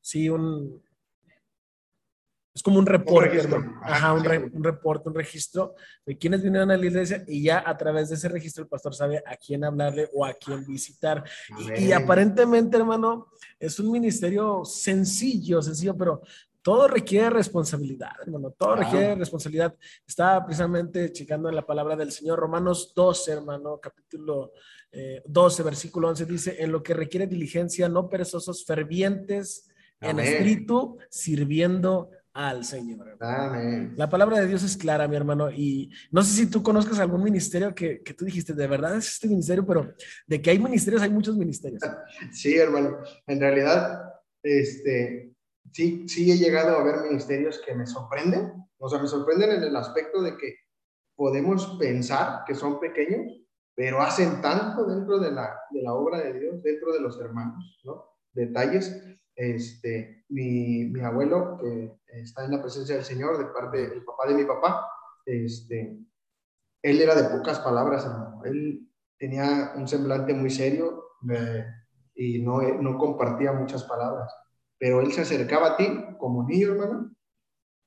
sí, 0.00 0.28
un, 0.28 0.82
es 2.54 2.62
como 2.62 2.78
un 2.78 2.86
reporte, 2.86 3.40
un, 3.46 3.74
Ajá, 3.82 4.12
un, 4.12 4.24
un, 4.52 4.62
reporte, 4.62 5.08
un 5.08 5.14
registro 5.14 5.74
de 6.06 6.16
quienes 6.16 6.40
vinieron 6.40 6.70
a 6.70 6.76
la 6.76 6.86
iglesia 6.86 7.24
y 7.26 7.42
ya 7.42 7.64
a 7.66 7.76
través 7.76 8.08
de 8.08 8.14
ese 8.14 8.28
registro 8.28 8.62
el 8.62 8.68
pastor 8.68 8.94
sabe 8.94 9.22
a 9.26 9.36
quién 9.36 9.64
hablarle 9.64 10.08
o 10.14 10.24
a 10.24 10.32
quién 10.34 10.64
visitar. 10.64 11.24
Y, 11.58 11.86
y, 11.86 11.92
aparentemente, 11.92 12.76
hermano, 12.76 13.26
es 13.58 13.80
un 13.80 13.90
ministerio 13.90 14.64
sencillo, 14.64 15.60
sencillo, 15.62 15.96
pero 15.96 16.22
todo 16.62 16.86
requiere 16.86 17.28
responsabilidad, 17.28 18.12
hermano, 18.22 18.52
todo 18.56 18.76
requiere 18.76 19.16
responsabilidad. 19.16 19.74
Estaba 20.06 20.46
precisamente 20.46 21.12
checando 21.12 21.48
en 21.48 21.56
la 21.56 21.66
palabra 21.66 21.96
del 21.96 22.12
Señor, 22.12 22.38
Romanos 22.38 22.92
12, 22.94 23.32
hermano, 23.32 23.80
capítulo 23.80 24.52
12, 25.26 25.60
eh, 25.60 25.64
versículo 25.64 26.08
11 26.08 26.24
dice, 26.24 26.56
en 26.62 26.70
lo 26.70 26.82
que 26.82 26.94
requiere 26.94 27.26
diligencia, 27.26 27.88
no 27.88 28.08
perezosos, 28.08 28.64
fervientes 28.64 29.68
en 30.00 30.20
espíritu, 30.20 30.98
sirviendo 31.10 32.10
al 32.34 32.64
Señor. 32.64 33.16
Amén. 33.20 33.94
La 33.96 34.10
palabra 34.10 34.40
de 34.40 34.48
Dios 34.48 34.64
es 34.64 34.76
clara, 34.76 35.06
mi 35.06 35.14
hermano, 35.14 35.52
y 35.52 35.90
no 36.10 36.22
sé 36.22 36.32
si 36.32 36.50
tú 36.50 36.64
conozcas 36.64 36.98
algún 36.98 37.22
ministerio 37.22 37.72
que, 37.74 38.02
que, 38.02 38.12
tú 38.12 38.24
dijiste, 38.24 38.52
de 38.54 38.66
verdad 38.66 38.96
es 38.96 39.12
este 39.12 39.28
ministerio, 39.28 39.64
pero 39.64 39.94
de 40.26 40.42
que 40.42 40.50
hay 40.50 40.58
ministerios, 40.58 41.00
hay 41.00 41.10
muchos 41.10 41.36
ministerios. 41.36 41.80
Sí, 42.32 42.56
hermano, 42.56 42.98
en 43.28 43.40
realidad, 43.40 44.12
este, 44.42 45.32
sí, 45.72 46.08
sí 46.08 46.30
he 46.32 46.36
llegado 46.36 46.76
a 46.76 46.82
ver 46.82 47.02
ministerios 47.08 47.62
que 47.64 47.74
me 47.74 47.86
sorprenden, 47.86 48.52
o 48.78 48.88
sea, 48.88 49.00
me 49.00 49.06
sorprenden 49.06 49.52
en 49.52 49.62
el 49.62 49.76
aspecto 49.76 50.20
de 50.20 50.36
que 50.36 50.56
podemos 51.14 51.76
pensar 51.78 52.42
que 52.44 52.56
son 52.56 52.80
pequeños, 52.80 53.44
pero 53.76 54.02
hacen 54.02 54.40
tanto 54.40 54.84
dentro 54.86 55.20
de 55.20 55.30
la, 55.30 55.56
de 55.70 55.82
la 55.82 55.94
obra 55.94 56.18
de 56.18 56.32
Dios, 56.38 56.62
dentro 56.62 56.92
de 56.92 57.00
los 57.00 57.20
hermanos, 57.20 57.80
¿no? 57.84 58.04
Detalles. 58.32 59.00
Este, 59.36 60.24
mi, 60.28 60.84
mi 60.86 61.00
abuelo, 61.00 61.58
que 61.58 61.98
está 62.20 62.44
en 62.44 62.52
la 62.52 62.62
presencia 62.62 62.94
del 62.94 63.04
Señor, 63.04 63.38
de 63.38 63.46
parte 63.46 63.88
del 63.88 64.04
papá 64.04 64.28
de 64.28 64.34
mi 64.34 64.44
papá, 64.44 64.88
este, 65.26 65.98
él 66.82 67.00
era 67.00 67.14
de 67.14 67.36
pocas 67.36 67.60
palabras, 67.60 68.04
hermano. 68.04 68.44
Él 68.44 68.88
tenía 69.18 69.72
un 69.76 69.88
semblante 69.88 70.34
muy 70.34 70.50
serio 70.50 71.04
eh, 71.30 71.66
y 72.14 72.42
no, 72.42 72.60
no 72.60 72.98
compartía 72.98 73.52
muchas 73.52 73.84
palabras, 73.84 74.32
pero 74.78 75.00
él 75.00 75.12
se 75.12 75.22
acercaba 75.22 75.68
a 75.68 75.76
ti 75.76 75.86
como 76.18 76.46
niño, 76.46 76.72
hermano, 76.72 77.10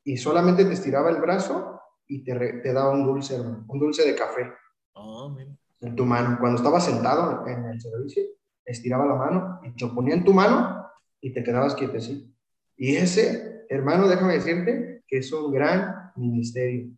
y 0.03 0.17
solamente 0.17 0.65
te 0.65 0.73
estiraba 0.73 1.09
el 1.09 1.21
brazo 1.21 1.79
y 2.07 2.23
te, 2.23 2.33
te 2.35 2.73
daba 2.73 2.91
un 2.91 3.05
dulce, 3.05 3.35
hermano, 3.35 3.65
un 3.67 3.79
dulce 3.79 4.05
de 4.05 4.15
café. 4.15 4.51
Oh, 4.93 5.35
en 5.81 5.95
tu 5.95 6.05
mano. 6.05 6.37
Cuando 6.39 6.57
estaba 6.57 6.79
sentado 6.79 7.45
en 7.45 7.65
el 7.65 7.79
servicio, 7.79 8.23
estiraba 8.65 9.05
la 9.05 9.15
mano 9.15 9.59
y 9.63 9.75
te 9.75 9.85
lo 9.85 9.93
ponía 9.93 10.15
en 10.15 10.23
tu 10.23 10.33
mano 10.33 10.86
y 11.21 11.33
te 11.33 11.43
quedabas 11.43 11.75
quietecito. 11.75 12.29
Y 12.75 12.95
ese, 12.95 13.65
hermano, 13.69 14.07
déjame 14.07 14.33
decirte 14.33 15.03
que 15.07 15.17
es 15.17 15.31
un 15.31 15.51
gran 15.51 16.11
ministerio. 16.15 16.91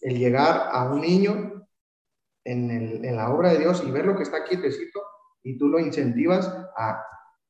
El 0.00 0.18
llegar 0.18 0.68
a 0.70 0.92
un 0.92 1.00
niño 1.00 1.66
en, 2.44 3.04
en 3.04 3.16
la 3.16 3.32
obra 3.32 3.52
de 3.52 3.60
Dios 3.60 3.82
y 3.86 3.90
ver 3.90 4.04
lo 4.04 4.16
que 4.16 4.24
está 4.24 4.44
quietecito 4.44 5.00
y 5.42 5.58
tú 5.58 5.68
lo 5.68 5.78
incentivas 5.78 6.48
a, 6.76 7.02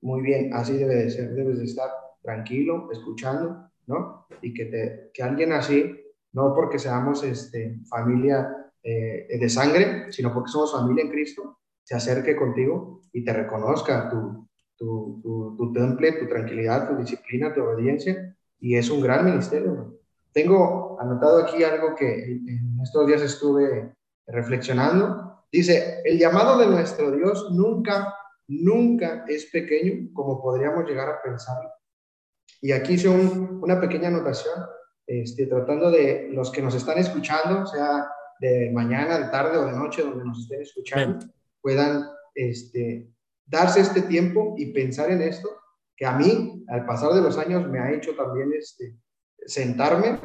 muy 0.02 0.22
bien, 0.22 0.52
así 0.54 0.76
debe 0.76 0.96
de 0.96 1.10
ser, 1.10 1.32
debes 1.32 1.58
de 1.58 1.64
estar 1.64 1.88
tranquilo, 2.22 2.88
escuchando, 2.92 3.70
¿no? 3.86 4.26
Y 4.40 4.54
que, 4.54 4.66
te, 4.66 5.10
que 5.12 5.22
alguien 5.22 5.52
así, 5.52 5.96
no 6.32 6.54
porque 6.54 6.78
seamos 6.78 7.22
este, 7.24 7.78
familia 7.88 8.70
eh, 8.82 9.26
de 9.38 9.48
sangre, 9.48 10.10
sino 10.12 10.32
porque 10.32 10.50
somos 10.50 10.72
familia 10.72 11.04
en 11.04 11.10
Cristo, 11.10 11.58
se 11.82 11.94
acerque 11.94 12.36
contigo 12.36 13.02
y 13.12 13.24
te 13.24 13.32
reconozca 13.32 14.08
tu, 14.08 14.48
tu, 14.76 15.56
tu, 15.56 15.72
temple, 15.72 16.12
tu 16.12 16.28
tranquilidad, 16.28 16.88
tu 16.88 16.96
disciplina, 16.96 17.52
tu 17.52 17.62
obediencia, 17.62 18.36
y 18.58 18.76
es 18.76 18.90
un 18.90 19.00
gran 19.00 19.24
ministerio. 19.24 20.00
Tengo 20.32 20.98
anotado 21.00 21.42
aquí 21.42 21.62
algo 21.62 21.94
que 21.94 22.24
en 22.24 22.78
estos 22.82 23.06
días 23.06 23.22
estuve 23.22 23.94
reflexionando. 24.26 25.44
Dice, 25.50 26.00
el 26.04 26.18
llamado 26.18 26.58
de 26.58 26.66
nuestro 26.66 27.10
Dios 27.10 27.50
nunca 27.52 28.14
nunca 28.48 29.24
es 29.28 29.46
pequeño 29.46 30.12
como 30.12 30.40
podríamos 30.40 30.84
llegar 30.84 31.08
a 31.08 31.22
pensar. 31.22 31.72
Y 32.60 32.72
aquí 32.72 32.94
hice 32.94 33.08
una 33.08 33.80
pequeña 33.80 34.08
anotación, 34.08 34.54
este, 35.06 35.46
tratando 35.46 35.90
de 35.90 36.28
los 36.32 36.50
que 36.50 36.62
nos 36.62 36.74
están 36.74 36.98
escuchando, 36.98 37.66
sea 37.66 38.08
de 38.40 38.70
mañana, 38.72 39.18
de 39.18 39.28
tarde 39.28 39.58
o 39.58 39.66
de 39.66 39.72
noche, 39.72 40.02
donde 40.02 40.24
nos 40.24 40.40
estén 40.40 40.62
escuchando, 40.62 41.26
puedan 41.60 42.04
este, 42.34 43.10
darse 43.52 43.80
este 43.80 44.02
tiempo 44.02 44.54
y 44.56 44.72
pensar 44.72 45.10
en 45.10 45.20
esto, 45.20 45.48
que 45.94 46.06
a 46.06 46.16
mí, 46.16 46.64
al 46.68 46.86
pasar 46.86 47.12
de 47.12 47.20
los 47.20 47.36
años, 47.36 47.68
me 47.68 47.78
ha 47.78 47.92
hecho 47.92 48.16
también 48.16 48.50
este, 48.58 48.96
sentarme 49.44 50.18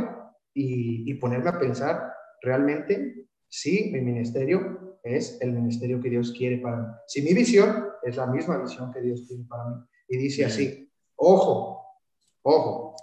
y, 0.54 1.12
y 1.12 1.14
ponerme 1.16 1.50
a 1.50 1.60
pensar 1.60 2.14
realmente 2.42 3.28
si 3.50 3.92
mi 3.92 4.00
ministerio 4.00 4.98
es 5.04 5.40
el 5.42 5.52
ministerio 5.52 6.02
que 6.02 6.10
Dios 6.10 6.32
quiere 6.32 6.58
para 6.58 6.78
mí. 6.78 6.88
Si 7.06 7.22
mi 7.22 7.34
visión 7.34 7.90
es 8.02 8.16
la 8.16 8.28
misma 8.28 8.58
visión 8.58 8.92
que 8.94 9.02
Dios 9.02 9.28
tiene 9.28 9.46
para 9.46 9.66
mí. 9.66 9.76
Y 10.08 10.18
dice 10.18 10.46
así, 10.46 10.90
ojo, 11.18 11.86
ojo, 12.44 12.96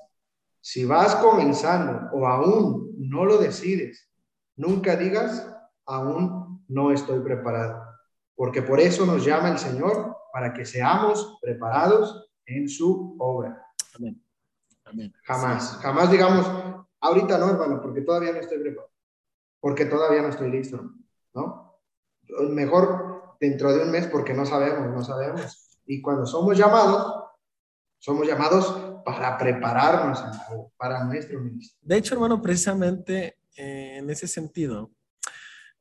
si 0.60 0.86
vas 0.86 1.14
comenzando 1.16 2.10
o 2.14 2.26
aún 2.26 2.94
no 2.96 3.26
lo 3.26 3.36
decides, 3.36 4.10
nunca 4.56 4.96
digas, 4.96 5.54
aún 5.84 6.64
no 6.68 6.92
estoy 6.92 7.20
preparado. 7.20 7.84
Porque 8.34 8.62
por 8.62 8.80
eso 8.80 9.06
nos 9.06 9.24
llama 9.24 9.50
el 9.50 9.58
Señor, 9.58 10.13
para 10.34 10.52
que 10.52 10.66
seamos 10.66 11.38
preparados 11.40 12.28
en 12.44 12.68
su 12.68 13.14
obra. 13.20 13.64
Amén. 13.94 14.20
Amén. 14.84 15.14
Jamás, 15.22 15.78
jamás 15.80 16.10
digamos, 16.10 16.44
ahorita 16.98 17.38
no, 17.38 17.50
hermano, 17.50 17.80
porque 17.80 18.00
todavía 18.00 18.32
no 18.32 18.40
estoy 18.40 18.58
preparado 18.58 18.92
porque 19.60 19.86
todavía 19.86 20.20
no 20.20 20.28
estoy 20.28 20.50
listo, 20.50 20.92
¿no? 21.32 21.80
Mejor 22.50 23.36
dentro 23.40 23.72
de 23.72 23.84
un 23.84 23.92
mes 23.92 24.06
porque 24.08 24.34
no 24.34 24.44
sabemos, 24.44 24.90
no 24.90 25.02
sabemos. 25.02 25.80
Y 25.86 26.02
cuando 26.02 26.26
somos 26.26 26.58
llamados, 26.58 27.30
somos 27.98 28.26
llamados 28.26 29.02
para 29.06 29.38
prepararnos 29.38 30.22
para 30.76 31.04
nuestro 31.04 31.40
ministerio. 31.40 31.80
De 31.80 31.96
hecho, 31.96 32.12
hermano, 32.12 32.42
precisamente 32.42 33.38
eh, 33.56 33.98
en 34.00 34.10
ese 34.10 34.26
sentido, 34.28 34.90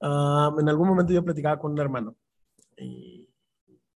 ah, 0.01 0.55
en 0.57 0.69
algún 0.69 0.87
momento 0.87 1.11
yo 1.11 1.25
platicaba 1.25 1.59
con 1.59 1.73
un 1.73 1.79
hermano 1.79 2.15
y 2.77 3.27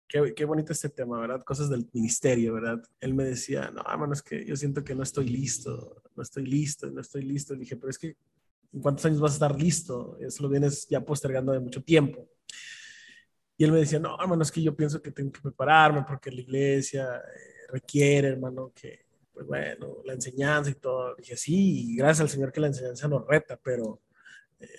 qué, 0.08 0.34
qué, 0.34 0.44
bonito 0.44 0.72
este 0.72 0.88
tema, 0.88 1.20
¿verdad? 1.20 1.42
Cosas 1.42 1.68
del 1.68 1.88
ministerio, 1.92 2.54
¿verdad? 2.54 2.82
Él 3.00 3.14
me 3.14 3.24
decía, 3.24 3.70
no, 3.70 3.82
hermano, 3.88 4.12
es 4.12 4.22
que 4.22 4.44
yo 4.44 4.56
siento 4.56 4.84
que 4.84 4.94
no 4.94 5.02
estoy 5.02 5.28
listo, 5.28 6.02
no 6.14 6.22
estoy 6.22 6.46
listo, 6.46 6.90
no 6.90 7.00
estoy 7.00 7.22
listo. 7.22 7.54
Le 7.54 7.60
dije, 7.60 7.76
pero 7.76 7.90
es 7.90 7.98
que 7.98 8.16
¿En 8.76 8.82
cuántos 8.82 9.06
años 9.06 9.20
vas 9.20 9.32
a 9.32 9.34
estar 9.34 9.58
listo? 9.58 10.18
Eso 10.20 10.42
lo 10.42 10.50
vienes 10.50 10.86
ya 10.86 11.00
postergando 11.00 11.50
de 11.50 11.60
mucho 11.60 11.82
tiempo. 11.82 12.28
Y 13.56 13.64
él 13.64 13.72
me 13.72 13.78
decía, 13.78 13.98
no, 13.98 14.20
hermano, 14.20 14.42
es 14.42 14.52
que 14.52 14.62
yo 14.62 14.76
pienso 14.76 15.00
que 15.00 15.12
tengo 15.12 15.32
que 15.32 15.40
prepararme 15.40 16.04
porque 16.06 16.30
la 16.30 16.42
iglesia 16.42 17.16
eh, 17.16 17.72
requiere, 17.72 18.28
hermano, 18.28 18.72
que, 18.74 19.06
pues 19.32 19.46
bueno, 19.46 20.02
la 20.04 20.12
enseñanza 20.12 20.70
y 20.70 20.74
todo. 20.74 21.14
dije, 21.16 21.38
sí, 21.38 21.96
gracias 21.96 22.20
al 22.20 22.28
Señor 22.28 22.52
que 22.52 22.60
la 22.60 22.66
enseñanza 22.66 23.08
nos 23.08 23.26
reta, 23.26 23.58
pero 23.62 24.02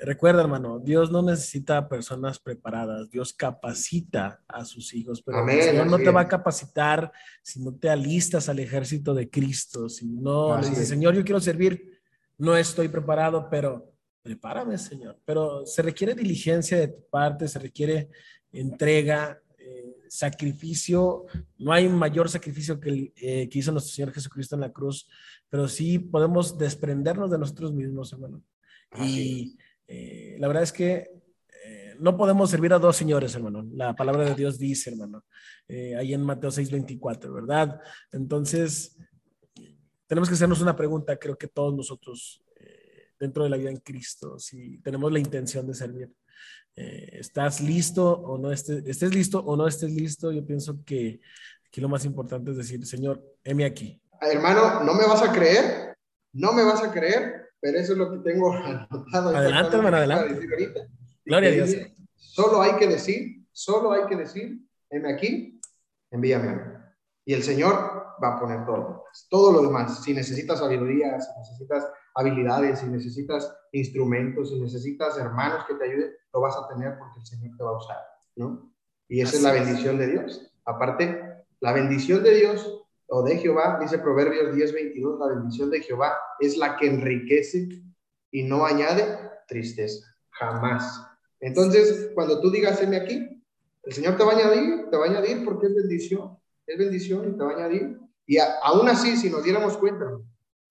recuerda, 0.02 0.42
hermano, 0.42 0.80
Dios 0.80 1.12
no 1.12 1.22
necesita 1.22 1.88
personas 1.88 2.40
preparadas, 2.40 3.10
Dios 3.10 3.34
capacita 3.34 4.42
a 4.48 4.66
sus 4.66 4.94
hijos, 4.94 5.22
pero 5.22 5.48
el 5.48 5.62
Señor 5.62 5.88
no 5.88 5.98
te 5.98 6.10
va 6.10 6.22
a 6.22 6.28
capacitar 6.28 7.12
si 7.44 7.60
no 7.62 7.74
te 7.76 7.90
alistas 7.90 8.50
al 8.50 8.60
ejército 8.60 9.14
de 9.14 9.30
Cristo, 9.30 9.88
si 9.90 10.08
no 10.08 10.60
le 10.60 10.70
dices, 10.70 10.88
Señor, 10.88 11.14
yo 11.14 11.24
quiero 11.24 11.40
servir 11.40 11.98
no 12.38 12.56
estoy 12.56 12.88
preparado, 12.88 13.50
pero 13.50 13.94
prepárame, 14.22 14.78
Señor. 14.78 15.20
Pero 15.26 15.66
se 15.66 15.82
requiere 15.82 16.14
diligencia 16.14 16.78
de 16.78 16.90
tu 16.90 17.08
parte, 17.10 17.48
se 17.48 17.60
requiere 17.60 18.10
entrega, 18.52 19.42
eh, 19.58 19.96
sacrificio. 20.08 21.26
No 21.58 21.72
hay 21.72 21.90
mayor 21.90 22.30
sacrificio 22.30 22.80
que 22.80 22.90
el 22.90 23.14
eh, 23.16 23.50
que 23.50 23.60
hizo 23.60 23.72
nuestro 23.72 23.94
Señor 23.94 24.14
Jesucristo 24.14 24.56
en 24.56 24.62
la 24.62 24.72
cruz, 24.72 25.10
pero 25.50 25.68
sí 25.68 25.98
podemos 26.00 26.58
desprendernos 26.58 27.32
de 27.32 27.40
nosotros 27.40 27.74
mismos, 27.74 28.14
hermano. 28.14 28.44
y 29.00 29.58
eh, 29.88 30.36
la 30.40 30.48
verdad 30.48 30.64
es 30.64 30.72
que 30.72 31.12
no 32.00 32.16
podemos 32.16 32.52
servir 32.52 32.72
a 32.74 32.78
dos 32.78 32.96
señores, 32.96 33.34
hermano. 33.34 33.66
La 33.72 33.96
palabra 33.96 34.24
de 34.24 34.36
Dios 34.36 34.60
dice, 34.60 34.92
hermano, 34.92 35.26
ahí 35.98 36.14
en 36.14 36.22
Mateo 36.22 36.52
6:24, 36.52 37.34
¿verdad? 37.34 37.82
Entonces, 38.12 38.96
tenemos 40.08 40.30
que 40.30 40.36
hacernos 40.36 40.62
una 40.62 40.76
pregunta, 40.76 41.18
creo 41.18 41.38
que 41.38 41.48
todos 41.48 41.76
nosotros, 41.76 42.42
eh, 42.56 43.10
dentro 43.20 43.44
de 43.44 43.50
la 43.50 43.58
vida 43.58 43.70
en 43.70 43.78
Cristo, 43.78 44.40
si 44.40 44.80
tenemos 44.80 45.12
la 45.12 45.20
intención 45.20 45.68
de 45.68 45.74
servir. 45.74 46.12
Eh, 46.76 47.20
¿Estás 47.20 47.60
listo 47.60 48.12
o 48.12 48.38
no 48.38 48.52
estés, 48.52 48.86
estés 48.86 49.14
listo 49.14 49.40
o 49.40 49.58
no 49.58 49.68
estés 49.68 49.92
listo? 49.92 50.32
Yo 50.32 50.46
pienso 50.46 50.80
que 50.86 51.20
aquí 51.66 51.82
lo 51.82 51.90
más 51.90 52.06
importante 52.06 52.52
es 52.52 52.58
decir, 52.58 52.86
Señor, 52.86 53.22
heme 53.44 53.66
aquí. 53.66 54.02
Hermano, 54.22 54.84
no 54.84 54.94
me 54.94 55.06
vas 55.06 55.22
a 55.22 55.32
creer, 55.32 55.98
no 56.34 56.54
me 56.54 56.64
vas 56.64 56.82
a 56.82 56.92
creer, 56.92 57.47
pero 57.60 57.80
eso 57.80 57.94
es 57.94 57.98
lo 57.98 58.12
que 58.12 58.30
tengo 58.30 58.52
anotado. 58.54 59.36
Adelante, 59.36 59.78
hermano, 59.78 59.98
adelante. 59.98 60.50
Gloria 61.26 61.50
a 61.50 61.54
Dios. 61.54 61.76
Solo 62.16 62.62
hay 62.62 62.76
que 62.78 62.88
decir, 62.88 63.46
solo 63.52 63.92
hay 63.92 64.06
que 64.08 64.16
decir, 64.16 64.60
heme 64.90 65.14
aquí, 65.14 65.60
envíame. 66.12 66.78
Y 67.26 67.34
el 67.34 67.44
Señor 67.44 68.16
va 68.24 68.36
a 68.36 68.40
poner 68.40 68.66
todo, 68.66 69.04
todo 69.30 69.52
lo 69.52 69.62
demás. 69.62 70.04
Si 70.04 70.14
necesitas 70.14 70.60
sabiduría, 70.60 71.20
si 71.20 71.30
necesitas 71.38 71.86
habilidades, 72.16 72.80
si 72.80 72.88
necesitas 72.88 73.54
instrumentos, 73.72 74.50
si 74.50 74.60
necesitas 74.60 75.18
hermanos 75.18 75.66
que 75.68 75.76
te 75.76 75.86
ayuden, 75.86 76.12
lo 76.34 76.42
vas 76.42 76.56
a 76.56 76.68
tener 76.68 76.98
porque 76.98 77.20
el 77.20 77.26
Señor 77.26 77.58
te 77.58 77.64
va 77.64 77.72
a 77.72 77.78
usar, 77.78 77.98
¿no? 78.36 78.74
Y 79.08 79.22
esa 79.22 79.36
es 79.36 79.44
la 79.44 79.52
bendición 79.52 79.98
de 79.98 80.08
Dios. 80.08 80.52
Aparte, 80.66 81.46
la 81.60 81.74
bendición 81.74 82.24
de 82.24 82.36
Dios 82.36 82.87
o 83.08 83.24
de 83.24 83.38
Jehová, 83.38 83.78
dice 83.82 84.00
Proverbios 84.00 84.54
10, 84.54 84.74
22, 84.74 85.20
la 85.20 85.28
bendición 85.28 85.70
de 85.70 85.82
Jehová 85.82 86.18
es 86.40 86.58
la 86.58 86.76
que 86.76 86.88
enriquece 86.88 87.70
y 88.32 88.44
no 88.44 88.66
añade 88.66 89.04
tristeza, 89.48 90.06
jamás. 90.30 91.02
Entonces, 91.40 92.12
cuando 92.14 92.42
tú 92.42 92.52
digas, 92.52 92.82
heme 92.82 92.98
aquí, 92.98 93.44
el 93.84 93.94
Señor 93.94 94.18
te 94.18 94.24
va 94.24 94.34
a 94.34 94.36
añadir, 94.36 94.90
te 94.90 94.98
va 94.98 95.06
a 95.06 95.10
añadir 95.10 95.46
porque 95.46 95.68
es 95.68 95.76
bendición, 95.76 96.38
es 96.66 96.78
bendición 96.78 97.30
y 97.30 97.38
te 97.38 97.44
va 97.44 97.52
a 97.52 97.56
añadir. 97.56 97.98
Y 98.26 98.38
aún 98.38 98.90
así, 98.90 99.16
si 99.16 99.30
nos 99.30 99.44
diéramos 99.44 99.78
cuenta, 99.78 100.06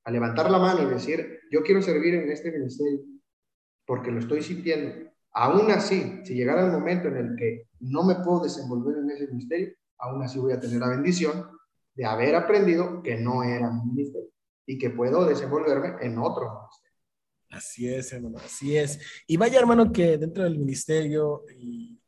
a 0.04 0.10
levantar 0.10 0.50
la 0.50 0.58
mano 0.58 0.82
y 0.82 0.92
decir, 0.92 1.40
yo 1.50 1.62
quiero 1.62 1.80
servir 1.80 2.14
en 2.14 2.30
este 2.30 2.52
ministerio, 2.52 3.00
porque 3.86 4.10
lo 4.10 4.20
estoy 4.20 4.42
sintiendo, 4.42 5.10
aún 5.32 5.70
así, 5.70 6.20
si 6.24 6.34
llegara 6.34 6.66
el 6.66 6.72
momento 6.72 7.08
en 7.08 7.16
el 7.16 7.36
que 7.36 7.68
no 7.80 8.04
me 8.04 8.16
puedo 8.16 8.40
desenvolver 8.40 8.98
en 8.98 9.10
ese 9.10 9.26
ministerio, 9.28 9.74
aún 9.98 10.22
así 10.22 10.38
voy 10.38 10.52
a 10.52 10.60
tener 10.60 10.78
la 10.78 10.90
bendición 10.90 11.55
de 11.96 12.04
haber 12.04 12.36
aprendido 12.36 13.02
que 13.02 13.16
no 13.16 13.42
era 13.42 13.70
mi 13.70 13.92
ministerio 13.92 14.30
y 14.66 14.78
que 14.78 14.90
puedo 14.90 15.24
desenvolverme 15.24 15.94
en 16.04 16.18
otro 16.18 16.44
ministerio. 16.44 17.00
Así 17.50 17.88
es, 17.88 18.12
hermano, 18.12 18.38
así 18.38 18.76
es. 18.76 19.00
Y 19.26 19.36
vaya, 19.36 19.58
hermano, 19.58 19.90
que 19.92 20.18
dentro 20.18 20.44
del 20.44 20.58
ministerio 20.58 21.44
y 21.58 21.98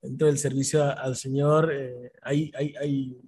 dentro 0.00 0.26
del 0.26 0.38
servicio 0.38 0.84
al 0.84 1.16
Señor 1.16 1.72
eh, 1.72 2.12
hay, 2.22 2.50
hay, 2.56 2.74
hay 2.76 3.20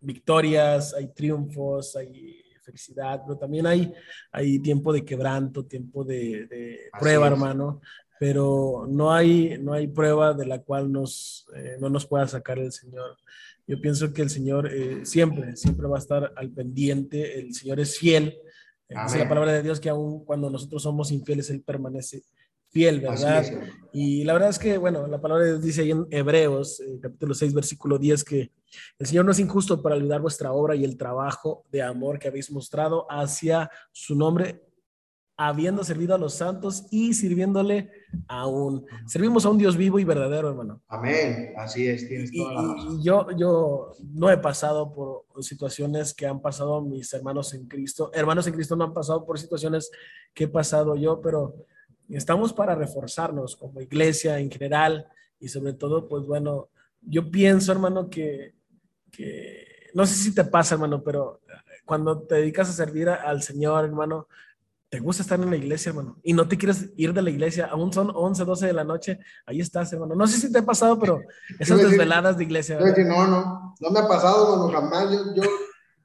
victorias, 0.00 0.94
hay 0.94 1.12
triunfos, 1.12 1.96
hay 1.96 2.42
felicidad, 2.62 3.22
pero 3.26 3.38
también 3.38 3.66
hay, 3.66 3.92
hay 4.30 4.58
tiempo 4.60 4.92
de 4.92 5.04
quebranto, 5.04 5.66
tiempo 5.66 6.04
de, 6.04 6.88
prueba, 6.98 7.26
hermano, 7.26 7.80
pero 8.18 8.86
no 8.88 9.12
hay, 9.12 9.58
no 9.60 9.72
hay 9.72 9.88
prueba 9.88 10.32
de 10.32 10.46
la 10.46 10.60
cual 10.62 10.90
nos, 10.90 11.46
eh, 11.56 11.76
no 11.80 11.90
nos 11.90 12.06
pueda 12.06 12.26
sacar 12.28 12.58
el 12.58 12.72
Señor. 12.72 13.16
Yo 13.66 13.80
pienso 13.80 14.12
que 14.12 14.22
el 14.22 14.30
Señor 14.30 14.72
eh, 14.72 15.04
siempre, 15.04 15.56
siempre 15.56 15.86
va 15.86 15.96
a 15.96 16.00
estar 16.00 16.32
al 16.36 16.50
pendiente, 16.50 17.38
el 17.38 17.54
Señor 17.54 17.80
es 17.80 17.98
fiel. 17.98 18.36
Eh, 18.88 18.94
dice 19.04 19.18
la 19.18 19.28
palabra 19.28 19.52
de 19.52 19.62
Dios 19.62 19.80
que 19.80 19.88
aun 19.88 20.24
cuando 20.24 20.50
nosotros 20.50 20.82
somos 20.82 21.12
infieles, 21.12 21.50
Él 21.50 21.62
permanece 21.62 22.22
fiel, 22.72 23.00
¿verdad? 23.00 23.44
y 23.92 24.24
la 24.24 24.32
verdad 24.32 24.48
es 24.48 24.58
que, 24.58 24.78
bueno, 24.78 25.06
la 25.06 25.20
palabra 25.20 25.44
de 25.44 25.50
Dios 25.52 25.62
dice 25.62 25.82
ahí 25.82 25.90
en 25.90 26.06
Hebreos, 26.10 26.80
eh, 26.80 26.98
capítulo 27.00 27.34
6, 27.34 27.52
versículo 27.52 27.98
10, 27.98 28.24
que 28.24 28.50
el 28.98 29.06
Señor 29.06 29.26
no 29.26 29.32
es 29.32 29.38
injusto 29.38 29.82
para 29.82 29.94
olvidar 29.94 30.22
vuestra 30.22 30.52
obra 30.52 30.74
y 30.74 30.84
el 30.84 30.96
trabajo 30.96 31.64
de 31.70 31.82
amor 31.82 32.18
que 32.18 32.28
habéis 32.28 32.50
mostrado 32.50 33.06
hacia 33.10 33.70
su 33.92 34.16
nombre, 34.16 34.62
habiendo 35.36 35.82
servido 35.82 36.14
a 36.14 36.18
los 36.18 36.34
santos 36.34 36.86
y 36.90 37.14
sirviéndole 37.14 37.90
aún. 38.28 38.86
Servimos 39.06 39.44
a 39.44 39.50
un 39.50 39.58
Dios 39.58 39.76
vivo 39.76 39.98
y 39.98 40.04
verdadero, 40.04 40.50
hermano. 40.50 40.82
Amén, 40.88 41.52
así 41.56 41.88
es, 41.88 42.06
tienes 42.06 42.30
toda 42.32 42.52
la 42.54 42.74
razón. 42.74 43.00
Y 43.00 43.04
yo, 43.04 43.26
yo 43.36 43.92
no 44.12 44.30
he 44.30 44.38
pasado 44.38 44.92
por 44.92 45.24
situaciones 45.42 46.14
que 46.14 46.26
han 46.26 46.40
pasado 46.40 46.82
mis 46.82 47.12
hermanos 47.14 47.54
en 47.54 47.66
Cristo. 47.66 48.10
Hermanos 48.12 48.46
en 48.46 48.54
Cristo 48.54 48.76
no 48.76 48.84
han 48.84 48.94
pasado 48.94 49.24
por 49.24 49.38
situaciones 49.38 49.90
que 50.34 50.44
he 50.44 50.48
pasado 50.48 50.96
yo, 50.96 51.20
pero 51.20 51.54
estamos 52.08 52.52
para 52.52 52.74
reforzarnos 52.74 53.56
como 53.56 53.80
iglesia 53.80 54.38
en 54.38 54.50
general 54.50 55.08
y 55.40 55.48
sobre 55.48 55.72
todo, 55.72 56.08
pues 56.08 56.24
bueno, 56.24 56.68
yo 57.00 57.30
pienso, 57.30 57.72
hermano, 57.72 58.08
que, 58.08 58.54
no 59.94 60.06
sé 60.06 60.14
si 60.14 60.34
te 60.34 60.44
pasa, 60.44 60.76
hermano, 60.76 61.02
pero 61.02 61.40
cuando 61.84 62.22
te 62.22 62.36
dedicas 62.36 62.68
a 62.70 62.72
servir 62.72 63.08
al 63.08 63.42
Señor, 63.42 63.84
hermano, 63.84 64.28
te 64.92 65.00
gusta 65.00 65.22
estar 65.22 65.40
en 65.40 65.48
la 65.48 65.56
iglesia, 65.56 65.88
hermano, 65.88 66.18
y 66.22 66.34
no 66.34 66.46
te 66.46 66.58
quieres 66.58 66.90
ir 66.98 67.14
de 67.14 67.22
la 67.22 67.30
iglesia, 67.30 67.64
aún 67.64 67.90
son 67.94 68.12
11, 68.14 68.44
12 68.44 68.66
de 68.66 68.72
la 68.74 68.84
noche, 68.84 69.18
ahí 69.46 69.58
estás, 69.58 69.90
hermano. 69.90 70.14
No 70.14 70.26
sé 70.26 70.36
si 70.36 70.52
te 70.52 70.58
ha 70.58 70.66
pasado, 70.66 70.98
pero 70.98 71.22
esas 71.58 71.78
desveladas 71.78 72.36
de 72.36 72.44
iglesia. 72.44 72.78
no, 72.78 73.26
no, 73.26 73.74
no 73.80 73.90
me 73.90 74.00
ha 74.00 74.06
pasado, 74.06 74.52
hermano, 74.52 74.70
jamás. 74.70 75.10
Yo, 75.34 75.44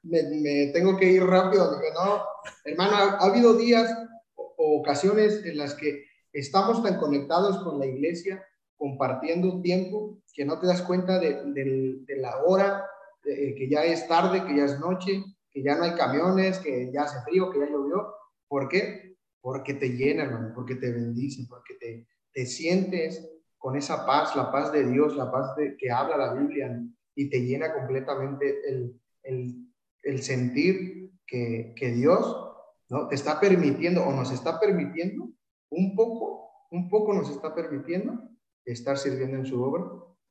me, 0.04 0.70
tengo 0.72 0.96
que 0.96 1.04
ir 1.04 1.22
rápido. 1.22 1.70
no, 1.70 2.22
hermano, 2.64 2.96
ha, 2.96 3.26
habido 3.26 3.58
días 3.58 3.94
o, 4.36 4.80
ocasiones 4.80 5.44
en 5.44 5.58
las 5.58 5.74
que 5.74 6.06
estamos 6.32 6.82
tan 6.82 6.96
conectados 6.96 7.62
con 7.62 7.78
la 7.78 7.84
iglesia, 7.84 8.42
compartiendo 8.78 9.60
tiempo, 9.60 10.16
que 10.32 10.46
no 10.46 10.58
te 10.58 10.66
das 10.66 10.80
cuenta 10.80 11.18
de, 11.18 11.42
de 11.44 12.16
la 12.16 12.38
hora, 12.38 12.86
que 13.22 13.68
ya 13.70 13.84
es 13.84 14.08
tarde, 14.08 14.46
que 14.46 14.56
ya 14.56 14.64
es 14.64 14.80
noche, 14.80 15.22
que 15.50 15.62
ya 15.62 15.76
no 15.76 15.84
hay 15.84 15.92
camiones, 15.92 16.58
que 16.58 16.90
ya 16.90 17.02
hace 17.02 17.20
frío, 17.24 17.50
que 17.50 17.58
ya 17.58 17.66
llovió 17.66 18.14
¿Por 18.48 18.68
qué? 18.68 19.16
Porque 19.40 19.74
te 19.74 19.90
llena, 19.90 20.24
hermano, 20.24 20.52
porque 20.54 20.74
te 20.74 20.90
bendice, 20.90 21.46
porque 21.48 21.74
te, 21.74 22.06
te 22.32 22.46
sientes 22.46 23.28
con 23.58 23.76
esa 23.76 24.06
paz, 24.06 24.34
la 24.36 24.50
paz 24.50 24.72
de 24.72 24.88
Dios, 24.88 25.16
la 25.16 25.30
paz 25.30 25.54
de, 25.56 25.76
que 25.76 25.90
habla 25.90 26.16
la 26.16 26.34
Biblia, 26.34 26.82
y 27.14 27.28
te 27.28 27.40
llena 27.42 27.74
completamente 27.74 28.60
el, 28.68 29.00
el, 29.24 29.68
el 30.02 30.22
sentir 30.22 31.12
que, 31.26 31.74
que, 31.76 31.90
Dios 31.90 32.54
¿no? 32.88 33.08
te 33.08 33.16
está 33.16 33.40
permitiendo 33.40 34.04
o 34.04 34.12
nos 34.12 34.30
está 34.32 34.58
permitiendo 34.60 35.28
un 35.70 35.94
poco, 35.94 36.50
un 36.70 36.88
poco 36.88 37.12
nos 37.12 37.28
está 37.28 37.54
permitiendo 37.54 38.28
estar 38.64 38.98
sirviendo 38.98 39.36
en 39.36 39.46
su 39.46 39.62
obra, 39.62 39.84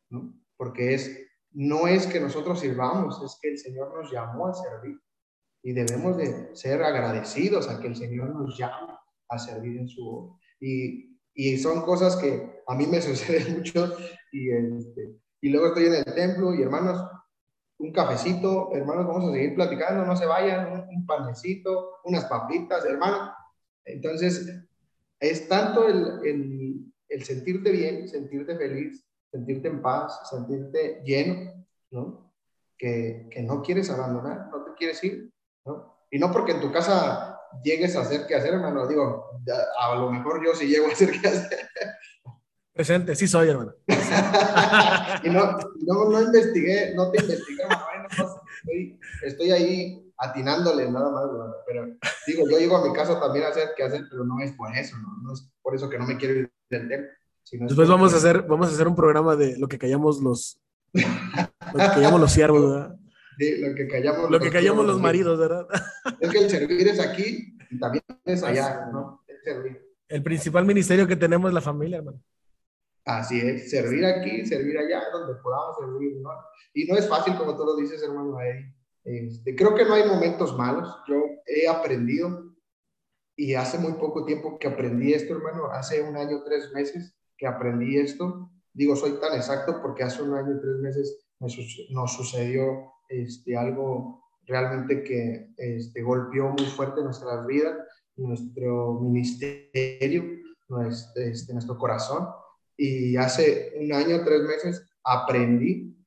¿no? 0.10 0.34
Porque 0.56 0.94
es, 0.94 1.28
no 1.52 1.88
es 1.88 2.08
que 2.08 2.20
nosotros 2.20 2.60
sirvamos, 2.60 3.22
es 3.24 3.38
que 3.42 3.50
el 3.50 3.58
Señor 3.58 3.94
nos 3.94 4.12
llamó 4.12 4.48
a 4.48 4.54
servir 4.54 5.00
y 5.68 5.74
debemos 5.74 6.16
de 6.16 6.56
ser 6.56 6.82
agradecidos 6.82 7.68
a 7.68 7.82
que 7.82 7.88
el 7.88 7.96
Señor 7.98 8.34
nos 8.34 8.58
llama 8.58 9.02
a 9.28 9.38
servir 9.38 9.78
en 9.78 9.90
su 9.90 10.08
obra. 10.08 10.40
Y, 10.62 11.20
y 11.34 11.58
son 11.58 11.82
cosas 11.82 12.16
que 12.16 12.62
a 12.66 12.74
mí 12.74 12.88
me 12.88 13.02
suceden 13.02 13.58
mucho 13.58 13.94
y, 14.32 14.50
este, 14.50 15.18
y 15.42 15.50
luego 15.50 15.68
estoy 15.68 15.88
en 15.88 15.96
el 15.96 16.06
templo 16.06 16.56
y 16.56 16.62
hermanos, 16.62 17.06
un 17.80 17.92
cafecito, 17.92 18.70
hermanos, 18.72 19.08
vamos 19.08 19.30
a 19.30 19.34
seguir 19.34 19.56
platicando, 19.56 20.06
no 20.06 20.16
se 20.16 20.26
vayan, 20.26 20.88
un, 20.90 21.06
panecito, 21.06 21.98
unas 22.06 22.24
papitas, 22.28 22.86
hermano. 22.86 23.34
Entonces, 23.84 24.50
es 25.20 25.50
tanto 25.50 25.86
el, 25.86 26.26
el, 26.26 26.94
el, 27.10 27.24
sentirte 27.26 27.72
bien, 27.72 28.08
sentirte 28.08 28.56
feliz, 28.56 29.06
sentirte 29.30 29.68
en 29.68 29.82
paz, 29.82 30.30
sentirte 30.30 31.02
lleno, 31.04 31.68
¿no? 31.92 32.34
Que, 32.78 33.28
que 33.30 33.44
no 33.44 33.62
quieres 33.62 33.90
abandonar, 33.90 34.48
no 34.50 34.64
te 34.64 34.74
quieres 34.78 35.04
ir. 35.04 35.30
Y 36.10 36.20
no 36.20 36.32
porque 36.32 36.54
en 36.54 36.62
tu 36.62 36.72
casa 36.72 37.40
llegues 37.64 37.96
a 37.96 38.02
hacer 38.02 38.26
qué 38.28 38.36
hacer, 38.36 38.54
hermano, 38.54 38.88
digo, 38.88 39.42
a 39.80 39.96
lo 39.96 40.12
mejor 40.12 40.44
yo 40.46 40.54
sí 40.56 40.68
llego 40.68 40.88
a 40.88 40.92
hacer 40.92 41.12
qué 41.20 41.28
hacer. 41.28 41.60
Presente, 42.74 43.16
sí 43.16 43.28
soy, 43.28 43.50
hermano. 43.50 43.74
y 45.24 45.30
no, 45.30 45.58
no, 45.86 46.10
no, 46.10 46.22
investigué, 46.22 46.94
no 46.96 47.10
te 47.10 47.22
investigué, 47.22 47.64
hermano, 47.64 48.08
estoy, 48.10 49.00
estoy, 49.24 49.52
ahí 49.52 50.14
atinándole 50.18 50.90
nada 50.92 51.10
más, 51.10 51.26
pero 51.66 51.88
digo, 52.28 52.48
yo 52.50 52.60
llego 52.60 52.78
a 52.78 52.88
mi 52.88 52.94
casa 52.94 53.20
también 53.20 53.46
a 53.46 53.50
hacer 53.50 53.70
qué 53.76 53.84
hacer, 53.84 54.04
pero 54.10 54.24
no 54.26 54.40
es 54.42 54.52
por 54.54 54.76
eso, 54.76 54.96
¿no? 54.98 55.18
No 55.24 55.34
es 55.34 55.50
por 55.62 55.76
eso 55.76 55.90
que 55.90 55.98
no 55.98 56.06
me 56.06 56.18
quiero 56.18 56.36
ir 56.36 56.52
del 56.70 56.88
tema. 56.88 57.08
Después 57.52 57.88
vamos 57.88 58.14
a 58.14 58.18
hacer, 58.18 58.44
vamos 58.44 58.68
a 58.68 58.74
hacer 58.74 58.88
un 58.88 58.96
programa 58.96 59.36
de 59.36 59.58
lo 59.58 59.68
que 59.68 59.80
callamos 59.80 60.22
los, 60.22 60.60
lo 60.94 61.02
que 61.74 61.88
callamos 61.96 62.20
los 62.20 62.32
siervos, 62.32 62.62
¿verdad? 62.62 62.96
Lo 63.38 63.76
que 63.76 63.88
callamos, 63.88 64.30
lo 64.32 64.40
que 64.40 64.50
callamos 64.50 64.86
los 64.86 65.00
maridos, 65.00 65.40
¿verdad? 65.40 65.68
Es 66.20 66.30
que 66.30 66.40
el 66.40 66.50
servir 66.50 66.88
es 66.88 67.00
aquí 67.00 67.58
y 67.70 67.80
también 67.80 68.04
es 68.26 68.44
allá, 68.44 68.90
¿no? 68.92 69.24
El 69.28 69.42
servir. 69.44 69.88
El 70.08 70.24
principal 70.24 70.66
ministerio 70.66 71.08
que 71.08 71.16
tenemos 71.16 71.50
es 71.50 71.54
la 71.54 71.62
familia, 71.62 71.98
hermano. 71.98 72.22
Así 73.06 73.40
es, 73.40 73.70
servir 73.70 74.06
aquí, 74.06 74.46
servir 74.46 74.78
allá, 74.78 75.04
donde 75.12 75.36
podamos 75.42 75.78
servir, 75.78 76.18
¿no? 76.22 76.30
Y 76.74 76.86
no 76.86 76.98
es 76.98 77.08
fácil, 77.08 77.36
como 77.36 77.56
tú 77.56 77.64
lo 77.64 77.76
dices, 77.78 78.04
hermano. 78.04 78.38
Este, 79.04 79.56
creo 79.56 79.74
que 79.76 79.86
no 79.86 79.94
hay 79.94 80.06
momentos 80.06 80.58
malos. 80.58 80.94
Yo 81.08 81.16
he 81.46 81.68
aprendido 81.68 82.54
y 83.38 83.54
hace 83.54 83.78
muy 83.78 83.94
poco 83.94 84.26
tiempo 84.26 84.58
que 84.60 84.68
aprendí 84.68 85.14
esto, 85.14 85.34
hermano, 85.34 85.68
hace 85.72 86.02
un 86.02 86.18
año, 86.18 86.44
tres 86.44 86.74
meses 86.74 87.16
que 87.38 87.48
aprendí 87.48 87.98
esto. 87.98 88.52
Digo, 88.74 88.96
soy 88.96 89.14
tan 89.22 89.34
exacto 89.36 89.80
porque 89.82 90.04
hace 90.04 90.22
un 90.24 90.34
año, 90.34 90.60
tres 90.60 90.78
meses 90.82 91.28
nos 91.40 92.14
sucedió 92.14 92.92
este, 93.10 93.58
algo 93.58 94.24
realmente 94.46 95.04
que 95.04 95.50
este, 95.58 96.02
golpeó 96.02 96.50
muy 96.50 96.66
fuerte 96.66 97.04
nuestras 97.04 97.46
vidas, 97.46 97.78
nuestro 98.16 99.00
ministerio, 99.00 100.24
nuestro, 100.70 101.22
este, 101.22 101.54
nuestro 101.54 101.78
corazón. 101.78 102.28
Y 102.78 103.18
hace 103.18 103.74
un 103.80 103.92
año, 103.94 104.24
tres 104.24 104.42
meses, 104.44 104.90
aprendí 105.04 105.98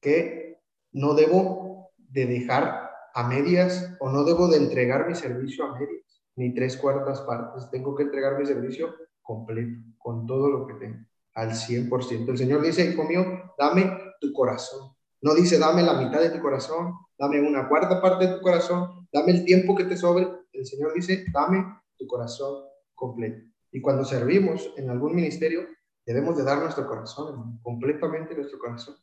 que 0.00 0.60
no 0.92 1.14
debo 1.14 1.90
de 1.96 2.26
dejar 2.26 2.90
a 3.14 3.28
medias 3.28 3.96
o 4.00 4.10
no 4.10 4.24
debo 4.24 4.48
de 4.48 4.58
entregar 4.58 5.08
mi 5.08 5.14
servicio 5.14 5.64
a 5.64 5.78
medias, 5.78 6.22
ni 6.36 6.54
tres 6.54 6.76
cuartas 6.76 7.20
partes. 7.22 7.70
Tengo 7.70 7.94
que 7.94 8.04
entregar 8.04 8.38
mi 8.38 8.46
servicio 8.46 8.94
completo, 9.22 9.82
con 9.98 10.26
todo 10.26 10.48
lo 10.48 10.66
que 10.66 10.74
tengo, 10.74 10.98
al 11.34 11.50
100%. 11.50 12.30
El 12.30 12.38
Señor 12.38 12.62
dice, 12.62 12.86
hijo 12.86 13.04
mío, 13.04 13.24
dame 13.58 13.92
tu 14.20 14.32
corazón. 14.32 14.97
No 15.20 15.34
dice, 15.34 15.58
dame 15.58 15.82
la 15.82 15.94
mitad 15.94 16.20
de 16.20 16.30
tu 16.30 16.40
corazón, 16.40 16.94
dame 17.18 17.40
una 17.40 17.68
cuarta 17.68 18.00
parte 18.00 18.26
de 18.26 18.34
tu 18.36 18.40
corazón, 18.40 19.08
dame 19.12 19.32
el 19.32 19.44
tiempo 19.44 19.74
que 19.74 19.84
te 19.84 19.96
sobre. 19.96 20.28
El 20.52 20.66
Señor 20.66 20.94
dice, 20.94 21.24
dame 21.32 21.64
tu 21.96 22.06
corazón 22.06 22.64
completo. 22.94 23.42
Y 23.72 23.80
cuando 23.80 24.04
servimos 24.04 24.72
en 24.76 24.90
algún 24.90 25.14
ministerio, 25.14 25.66
debemos 26.06 26.36
de 26.36 26.44
dar 26.44 26.58
nuestro 26.58 26.86
corazón, 26.86 27.60
completamente 27.62 28.34
nuestro 28.34 28.58
corazón. 28.58 28.96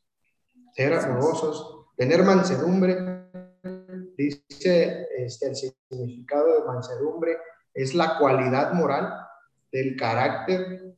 Ser 0.73 0.93
amorosos, 0.93 1.87
tener 1.95 2.23
mansedumbre. 2.23 2.97
Dice 4.17 5.07
este, 5.17 5.47
el 5.47 5.55
significado 5.55 6.61
de 6.61 6.67
mansedumbre, 6.67 7.37
es 7.73 7.93
la 7.93 8.17
cualidad 8.17 8.73
moral 8.73 9.13
del 9.71 9.95
carácter 9.97 10.95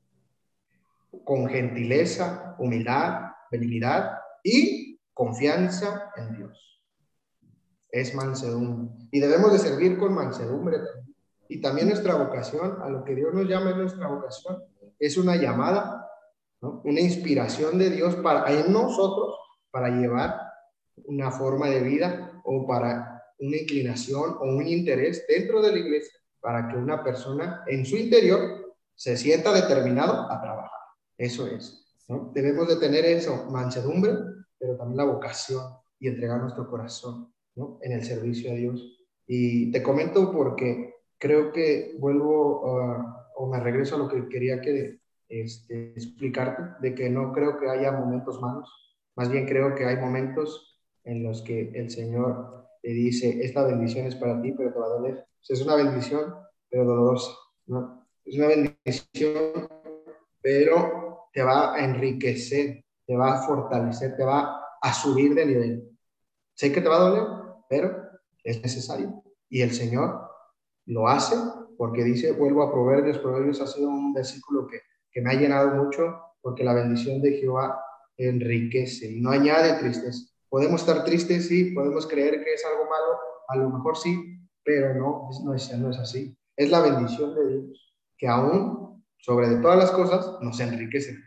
con 1.24 1.48
gentileza, 1.48 2.56
humildad, 2.60 3.32
benignidad 3.52 4.12
y 4.44 4.87
confianza 5.18 6.12
en 6.16 6.38
Dios. 6.38 6.84
Es 7.90 8.14
mansedumbre. 8.14 9.08
Y 9.12 9.20
debemos 9.20 9.52
de 9.52 9.60
servir 9.60 9.98
con 9.98 10.14
mansedumbre 10.14 10.78
Y 11.50 11.60
también 11.60 11.88
nuestra 11.88 12.16
vocación, 12.16 12.78
a 12.82 12.90
lo 12.90 13.04
que 13.04 13.16
Dios 13.16 13.34
nos 13.34 13.48
llama 13.48 13.72
es 13.72 13.78
nuestra 13.78 14.08
vocación, 14.08 14.64
es 15.00 15.18
una 15.18 15.38
llamada, 15.38 16.08
una 16.62 17.00
inspiración 17.00 17.78
de 17.80 17.90
Dios 17.90 18.16
para 18.18 18.52
en 18.52 18.72
nosotros 18.72 19.36
para 19.72 19.90
llevar 19.90 20.40
una 21.06 21.32
forma 21.32 21.68
de 21.70 21.82
vida 21.82 22.42
o 22.44 22.68
para 22.68 23.24
una 23.40 23.58
inclinación 23.58 24.38
o 24.40 24.44
un 24.44 24.68
interés 24.68 25.26
dentro 25.28 25.62
de 25.62 25.72
la 25.72 25.80
iglesia 25.80 26.20
para 26.40 26.68
que 26.68 26.76
una 26.76 27.04
persona 27.04 27.64
en 27.68 27.86
su 27.86 27.96
interior 27.96 28.76
se 28.96 29.16
sienta 29.18 29.54
determinado 29.54 30.30
a 30.32 30.42
trabajar. 30.42 30.80
Eso 31.18 31.48
es. 31.48 31.86
Debemos 32.34 32.68
de 32.68 32.78
tener 32.78 33.06
eso, 33.06 33.46
mansedumbre, 33.50 34.14
pero 34.60 34.76
también 34.76 34.98
la 34.98 35.12
vocación 35.12 35.64
y 36.00 36.08
entregar 36.08 36.40
nuestro 36.40 36.70
corazón 36.70 37.34
¿no? 37.56 37.80
en 37.82 37.92
el 37.92 38.04
servicio 38.04 38.52
a 38.52 38.56
Dios. 38.56 39.06
Y 39.26 39.72
te 39.72 39.84
comento 39.84 40.32
porque 40.32 40.96
creo 41.18 41.52
que 41.52 41.96
vuelvo 42.00 42.62
o 43.36 43.48
me 43.48 43.60
regreso 43.60 43.96
a 43.96 44.00
lo 44.00 44.08
que 44.08 44.28
quería 44.30 44.62
que 44.62 45.00
este, 45.30 45.92
explicarte, 45.92 46.64
de 46.82 46.96
que 46.96 47.10
no 47.10 47.34
creo 47.34 47.60
que 47.60 47.70
haya 47.70 47.92
momentos 47.92 48.42
malos, 48.42 48.70
más 49.16 49.30
bien 49.30 49.46
creo 49.46 49.76
que 49.76 49.86
hay 49.86 49.98
momentos 49.98 50.80
en 51.04 51.24
los 51.24 51.42
que 51.42 51.72
el 51.74 51.90
Señor 51.90 52.68
te 52.82 52.90
dice, 52.90 53.44
esta 53.44 53.66
bendición 53.66 54.06
es 54.06 54.16
para 54.16 54.42
ti, 54.42 54.54
pero 54.54 54.72
te 54.72 54.80
va 54.80 54.86
a 54.86 54.90
doler. 54.90 55.26
es 55.48 55.62
una 55.62 55.76
bendición, 55.76 56.34
pero 56.70 56.86
dolorosa, 56.86 57.32
¿no? 57.66 58.08
Es 58.24 58.38
una 58.38 58.48
bendición, 58.48 59.68
pero 60.42 61.30
te 61.34 61.42
va 61.44 61.76
a 61.76 61.84
enriquecer, 61.84 62.84
te 63.08 63.16
va 63.16 63.34
a 63.34 63.42
fortalecer, 63.42 64.16
te 64.16 64.24
va 64.24 64.62
a 64.82 64.94
subir 64.94 65.34
de 65.34 65.46
nivel. 65.46 65.98
Sé 66.54 66.72
que 66.72 66.82
te 66.82 66.90
va 66.90 66.98
a 66.98 67.10
doler, 67.10 67.24
pero 67.70 67.96
es 68.44 68.62
necesario. 68.62 69.24
Y 69.50 69.62
el 69.62 69.72
Señor 69.72 70.30
lo 70.86 71.08
hace 71.08 71.36
porque 71.78 72.04
dice, 72.04 72.34
vuelvo 72.34 72.64
a 72.64 72.72
Proverbios, 72.72 73.20
Proverbios 73.20 73.62
ha 73.62 73.68
sido 73.68 73.90
un 73.90 74.14
versículo 74.14 74.68
que, 74.68 74.82
que 75.12 75.22
me 75.22 75.32
ha 75.32 75.40
llenado 75.40 75.84
mucho 75.84 76.20
porque 76.42 76.64
la 76.64 76.74
bendición 76.74 77.22
de 77.22 77.34
Jehová 77.34 77.82
enriquece 78.18 79.12
y 79.12 79.22
no 79.22 79.32
añade 79.32 79.80
tristeza. 79.80 80.28
Podemos 80.50 80.82
estar 80.82 81.04
tristes, 81.04 81.48
sí, 81.48 81.72
podemos 81.72 82.08
creer 82.08 82.44
que 82.44 82.54
es 82.54 82.66
algo 82.66 82.90
malo, 82.90 83.20
a 83.48 83.56
lo 83.58 83.70
mejor 83.70 83.98
sí, 83.98 84.40
pero 84.64 84.94
no, 84.96 85.30
no 85.44 85.54
es, 85.54 85.78
no 85.78 85.90
es 85.90 85.98
así. 85.98 86.38
Es 86.56 86.72
la 86.72 86.82
bendición 86.82 87.36
de 87.36 87.48
Dios 87.48 87.94
que 88.18 88.28
aún 88.28 89.04
sobre 89.18 89.50
de 89.50 89.62
todas 89.62 89.78
las 89.78 89.92
cosas 89.92 90.40
nos 90.42 90.60
enriquece. 90.60 91.18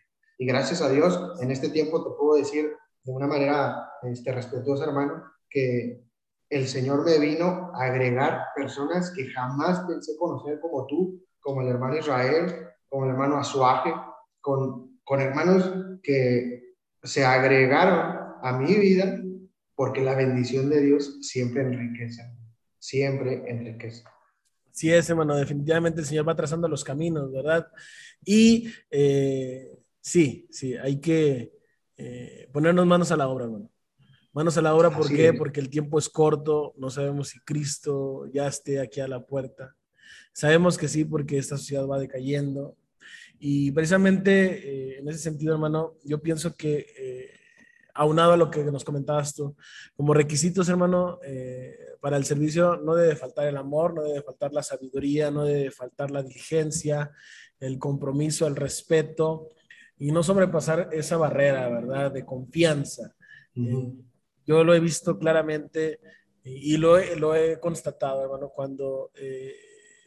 Y 0.40 0.46
gracias 0.46 0.81
a 0.81 0.88
Dios, 0.88 1.20
en 1.42 1.50
este 1.50 1.68
tiempo 1.68 2.03
te 2.03 2.16
puedo 2.18 2.37
decir 2.37 2.72
de 3.05 3.12
una 3.12 3.26
manera 3.26 3.90
este, 4.05 4.33
respetuosa, 4.33 4.87
hermano, 4.87 5.22
que 5.50 6.03
el 6.48 6.66
Señor 6.66 7.05
me 7.05 7.18
vino 7.18 7.70
a 7.74 7.85
agregar 7.85 8.46
personas 8.57 9.12
que 9.14 9.29
jamás 9.29 9.81
pensé 9.87 10.16
conocer 10.16 10.59
como 10.59 10.87
tú, 10.87 11.22
como 11.40 11.61
el 11.61 11.68
hermano 11.68 11.98
Israel, 11.98 12.55
como 12.88 13.05
el 13.05 13.11
hermano 13.11 13.37
Azuaje, 13.37 13.92
con, 14.40 14.98
con 15.05 15.20
hermanos 15.20 15.74
que 16.03 16.74
se 17.03 17.22
agregaron 17.22 18.16
a 18.42 18.59
mi 18.59 18.74
vida 18.76 19.20
porque 19.74 20.00
la 20.00 20.14
bendición 20.14 20.70
de 20.70 20.81
Dios 20.81 21.18
siempre 21.20 21.61
enriquece, 21.61 22.22
siempre 22.79 23.44
enriquece. 23.46 24.05
Sí 24.72 24.90
es, 24.90 25.11
hermano, 25.11 25.37
definitivamente 25.37 26.00
el 26.00 26.07
Señor 26.07 26.26
va 26.26 26.35
trazando 26.35 26.66
los 26.66 26.83
caminos, 26.83 27.31
¿verdad? 27.31 27.66
Y 28.24 28.72
eh, 28.90 29.80
sí, 30.01 30.47
sí, 30.51 30.75
hay 30.77 31.01
que 31.01 31.53
eh, 31.97 32.49
ponernos 32.53 32.87
manos 32.87 33.13
a 33.13 33.17
la 33.17 33.29
obra, 33.29 33.45
hermano. 33.45 33.71
Manos 34.33 34.57
a 34.57 34.63
la 34.63 34.75
obra, 34.75 34.91
¿por 34.91 35.09
qué? 35.09 35.33
Porque 35.33 35.59
el 35.59 35.69
tiempo 35.69 35.99
es 35.99 36.09
corto, 36.09 36.73
no 36.77 36.89
sabemos 36.89 37.31
si 37.31 37.41
Cristo 37.41 38.27
ya 38.33 38.47
esté 38.47 38.79
aquí 38.79 39.01
a 39.01 39.09
la 39.09 39.27
puerta. 39.27 39.75
Sabemos 40.33 40.79
que 40.79 40.87
sí, 40.87 41.05
porque 41.05 41.37
esta 41.37 41.57
sociedad 41.57 41.87
va 41.87 41.99
decayendo. 41.99 42.77
Y 43.41 43.73
precisamente 43.73 44.93
eh, 44.93 44.99
en 44.99 45.09
ese 45.09 45.19
sentido, 45.19 45.55
hermano, 45.55 45.97
yo 46.05 46.21
pienso 46.23 46.55
que, 46.55 46.87
eh, 46.97 47.31
aunado 47.95 48.35
a 48.35 48.37
lo 48.37 48.51
que 48.51 48.63
nos 48.65 48.85
comentabas 48.85 49.35
tú, 49.35 49.57
como 49.97 50.15
requisitos, 50.15 50.69
hermano, 50.69 51.19
eh, 51.25 51.77
para 52.01 52.17
el 52.17 52.25
servicio 52.25 52.77
no 52.77 52.95
debe 52.95 53.17
faltar 53.17 53.49
el 53.49 53.57
amor, 53.57 53.95
no 53.95 54.03
debe 54.03 54.23
faltar 54.23 54.53
la 54.53 54.63
sabiduría, 54.63 55.31
no 55.31 55.45
debe 55.45 55.71
faltar 55.71 56.11
la 56.11 56.23
diligencia, 56.23 57.11
el 57.59 57.79
compromiso, 57.79 58.47
el 58.47 58.57
respeto 58.57 59.49
y 60.01 60.11
no 60.13 60.23
sobrepasar 60.23 60.89
esa 60.93 61.19
barrera, 61.19 61.69
¿verdad?, 61.69 62.11
de 62.11 62.25
confianza. 62.25 63.15
Yo 64.47 64.65
lo 64.65 64.75
he 64.75 64.81
visto 64.81 65.19
claramente 65.19 66.01
y, 66.43 66.79
lo, 66.79 66.99
he, 66.99 67.17
lo, 67.17 67.35
he, 67.35 67.61
constatado, 67.61 68.23
hermano, 68.25 68.49
cuando 68.49 69.11
eh, 69.15 69.55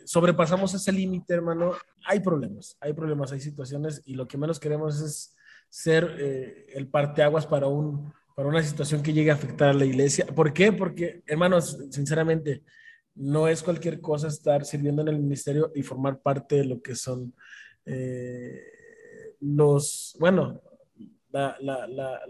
sobrepasamos 0.03 0.73
ese 0.73 0.91
límite, 0.91 1.35
hermano, 1.35 1.73
hay 2.07 2.19
problemas, 2.21 2.75
hay 2.81 2.93
problemas, 2.93 3.31
hay 3.31 3.39
situaciones 3.39 4.01
y 4.05 4.15
lo 4.15 4.27
que 4.27 4.39
menos 4.39 4.59
queremos 4.59 4.99
es 4.99 5.35
ser 5.69 6.15
eh, 6.19 6.65
el 6.73 6.87
parteaguas 6.87 7.45
para, 7.45 7.67
un, 7.67 8.11
para 8.35 8.49
una 8.49 8.63
situación 8.63 9.03
que 9.03 9.13
llegue 9.13 9.29
a 9.29 9.35
afectar 9.35 9.69
a 9.69 9.73
la 9.73 9.85
iglesia. 9.85 10.25
¿Por 10.25 10.53
qué? 10.53 10.71
Porque, 10.71 11.21
hermanos, 11.27 11.77
sinceramente, 11.91 12.63
no 13.13 13.47
es 13.47 13.61
cualquier 13.61 14.01
cosa 14.01 14.27
estar 14.27 14.65
sirviendo 14.65 15.03
en 15.03 15.09
el 15.09 15.19
ministerio 15.19 15.71
y 15.75 15.83
formar 15.83 16.19
parte 16.19 16.55
de 16.55 16.65
lo 16.65 16.81
que 16.81 16.95
son 16.95 17.35
eh, 17.85 18.72
los, 19.43 20.15
bueno, 20.19 20.61
la, 21.31 21.57
la, 21.59 21.87
la, 21.87 22.21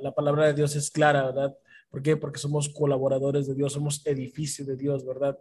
la, 0.00 0.14
palabra 0.14 0.46
de 0.46 0.54
Dios 0.54 0.76
es 0.76 0.90
clara, 0.90 1.26
¿verdad? 1.26 1.56
¿Por 1.90 2.02
qué? 2.02 2.16
Porque 2.16 2.38
somos 2.38 2.68
colaboradores 2.68 3.46
de 3.46 3.54
Dios, 3.54 3.72
somos 3.72 4.06
edificio 4.06 4.64
de 4.64 4.76
Dios, 4.76 5.04
¿verdad? 5.04 5.38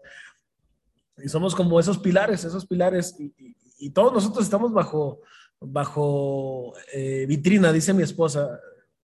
Y 1.18 1.30
somos 1.30 1.56
como 1.56 1.80
esos 1.80 2.00
pilares, 2.00 2.44
esos 2.44 2.66
pilares, 2.66 3.16
y, 3.20 3.90
todos 3.92 4.14
nosotros 4.14 4.46
estamos 4.46 4.72
bajo, 4.72 5.20
bajo 5.60 6.74
eh, 6.94 7.26
vitrina, 7.28 7.72
dice 7.72 7.94
mi 7.94 8.04
esposa. 8.04 8.60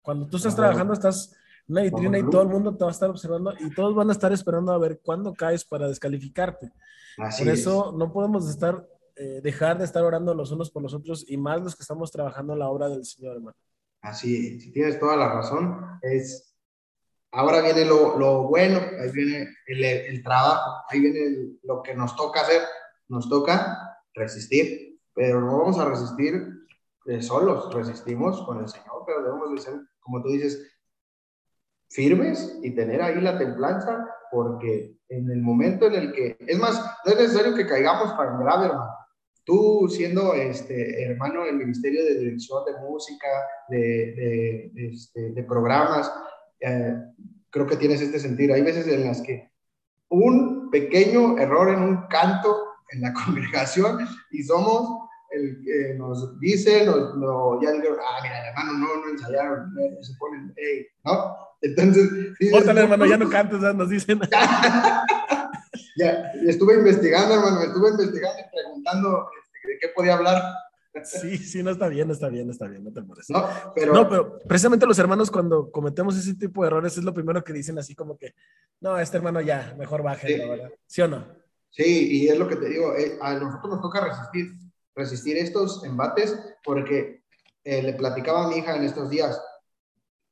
Cuando 0.02 0.26
tú 0.26 0.36
estás 0.36 0.56
trabajando, 0.56 0.92
estás 0.92 1.32
en 1.68 1.74
una 1.74 1.82
vitrina 1.82 2.18
y 2.18 2.28
todo 2.28 2.42
el 2.42 2.48
mundo 2.48 2.76
te 2.76 2.84
va 2.84 2.90
a 2.90 2.92
estar 2.92 3.08
observando 3.08 3.54
y 3.60 3.72
todos 3.72 3.94
van 3.94 4.08
a 4.08 4.12
estar 4.12 4.32
esperando 4.32 4.72
a 4.72 4.78
ver 4.78 5.00
cuándo 5.02 5.32
caes 5.32 5.64
para 5.64 5.86
descalificarte. 5.88 6.72
por 7.16 7.48
eso 7.48 7.94
no 7.96 8.12
podemos 8.12 8.48
estar, 8.48 8.84
eh, 9.16 9.40
dejar 9.42 9.78
de 9.78 9.84
estar 9.84 10.02
orando 10.02 10.34
los 10.34 10.50
unos 10.52 10.70
por 10.70 10.82
los 10.82 10.94
otros 10.94 11.24
y 11.28 11.36
más 11.36 11.60
los 11.62 11.76
que 11.76 11.82
estamos 11.82 12.10
trabajando 12.10 12.52
en 12.52 12.58
la 12.58 12.68
obra 12.68 12.88
del 12.88 13.04
Señor, 13.04 13.36
hermano. 13.36 13.56
Así, 14.02 14.60
si 14.60 14.72
tienes 14.72 14.98
toda 14.98 15.16
la 15.16 15.32
razón, 15.32 15.98
es, 16.02 16.54
ahora 17.32 17.62
viene 17.62 17.84
lo, 17.84 18.18
lo 18.18 18.48
bueno, 18.48 18.80
ahí 19.00 19.10
viene 19.12 19.48
el, 19.66 19.84
el 19.84 20.22
trabajo, 20.22 20.84
ahí 20.88 21.00
viene 21.00 21.58
lo 21.62 21.82
que 21.82 21.94
nos 21.94 22.14
toca 22.16 22.42
hacer, 22.42 22.62
nos 23.08 23.28
toca 23.28 23.98
resistir, 24.14 25.00
pero 25.14 25.40
no 25.40 25.58
vamos 25.58 25.78
a 25.78 25.88
resistir 25.88 26.34
eh, 27.06 27.22
solos, 27.22 27.72
resistimos 27.72 28.42
con 28.44 28.60
el 28.60 28.68
Señor, 28.68 29.04
pero 29.06 29.22
debemos 29.22 29.52
de 29.52 29.60
ser, 29.60 29.74
como 30.00 30.22
tú 30.22 30.30
dices, 30.30 30.70
firmes 31.88 32.58
y 32.62 32.74
tener 32.74 33.00
ahí 33.02 33.20
la 33.20 33.38
templanza, 33.38 34.08
porque 34.30 34.98
en 35.08 35.30
el 35.30 35.40
momento 35.40 35.86
en 35.86 35.94
el 35.94 36.12
que, 36.12 36.36
es 36.40 36.58
más, 36.58 36.80
no 37.04 37.12
es 37.12 37.18
necesario 37.18 37.54
que 37.54 37.66
caigamos 37.66 38.16
tan 38.16 38.40
grave, 38.40 38.66
hermano, 38.66 38.90
Tú 39.44 39.88
siendo 39.90 40.34
este, 40.34 41.04
hermano 41.04 41.44
del 41.44 41.56
Ministerio 41.56 42.02
de 42.04 42.18
Dirección 42.18 42.64
de 42.64 42.80
Música, 42.80 43.28
de, 43.68 44.70
de, 44.72 44.88
este, 44.88 45.42
programas, 45.42 46.10
eh, 46.60 46.94
creo 47.50 47.66
que 47.66 47.76
tienes 47.76 48.00
este 48.00 48.18
sentido. 48.18 48.54
Hay 48.54 48.62
veces 48.62 48.88
en 48.88 49.04
las 49.04 49.20
que 49.20 49.50
un 50.08 50.70
pequeño 50.70 51.38
error 51.38 51.68
en 51.68 51.82
un 51.82 52.06
canto 52.08 52.56
en 52.90 53.02
la 53.02 53.12
congregación 53.24 53.98
y 54.30 54.42
somos 54.42 55.04
el 55.30 55.60
que 55.64 55.94
nos 55.94 56.38
dice, 56.38 56.86
nos, 56.86 57.16
no, 57.16 57.60
ya 57.60 57.72
digo, 57.72 57.96
ah, 58.00 58.20
mira, 58.22 58.48
hermano, 58.48 58.72
no, 58.74 58.86
no 59.04 59.10
ensayaron, 59.10 59.76
eh, 59.78 59.98
se 60.00 60.14
ponen, 60.18 60.54
hey, 60.56 60.86
¿no? 61.04 61.34
Entonces... 61.60 62.08
Córtale, 62.52 62.82
hermano, 62.82 63.06
ya 63.06 63.16
no 63.16 63.28
cantes, 63.28 63.60
nos 63.60 63.90
dicen. 63.90 64.20
ya, 65.96 66.32
estuve 66.46 66.74
investigando, 66.74 67.34
hermano, 67.34 67.62
estuve 67.62 67.90
investigando 67.90 68.38
y 68.40 68.56
preguntando 68.56 69.28
este, 69.38 69.68
de 69.68 69.78
qué 69.78 69.88
podía 69.94 70.14
hablar. 70.14 70.42
Sí, 71.02 71.38
sí, 71.38 71.62
no 71.62 71.70
está 71.70 71.88
bien, 71.88 72.10
está 72.10 72.28
bien, 72.28 72.48
está 72.50 72.68
bien, 72.68 72.84
no 72.84 72.92
te 72.92 73.02
molestes. 73.02 73.34
No 73.34 73.48
pero, 73.74 73.92
no, 73.92 74.08
pero 74.08 74.38
precisamente 74.40 74.86
los 74.86 74.98
hermanos 74.98 75.30
cuando 75.30 75.70
cometemos 75.70 76.16
ese 76.16 76.34
tipo 76.34 76.62
de 76.62 76.68
errores 76.68 76.96
es 76.96 77.02
lo 77.02 77.12
primero 77.12 77.42
que 77.42 77.52
dicen 77.52 77.78
así 77.78 77.94
como 77.94 78.16
que, 78.16 78.34
no, 78.80 78.98
este 78.98 79.16
hermano 79.16 79.40
ya, 79.40 79.74
mejor 79.76 80.02
baje, 80.02 80.28
sí. 80.28 80.48
¿verdad? 80.48 80.70
¿Sí 80.86 81.02
o 81.02 81.08
no? 81.08 81.26
Sí, 81.70 82.22
y 82.22 82.28
es 82.28 82.38
lo 82.38 82.46
que 82.46 82.56
te 82.56 82.68
digo, 82.68 82.94
eh, 82.94 83.18
a 83.20 83.34
nosotros 83.34 83.72
nos 83.72 83.82
toca 83.82 84.00
resistir, 84.00 84.52
resistir 84.94 85.36
estos 85.36 85.84
embates 85.84 86.38
porque 86.62 87.24
eh, 87.64 87.82
le 87.82 87.94
platicaba 87.94 88.44
a 88.44 88.48
mi 88.48 88.58
hija 88.58 88.76
en 88.76 88.84
estos 88.84 89.10
días, 89.10 89.42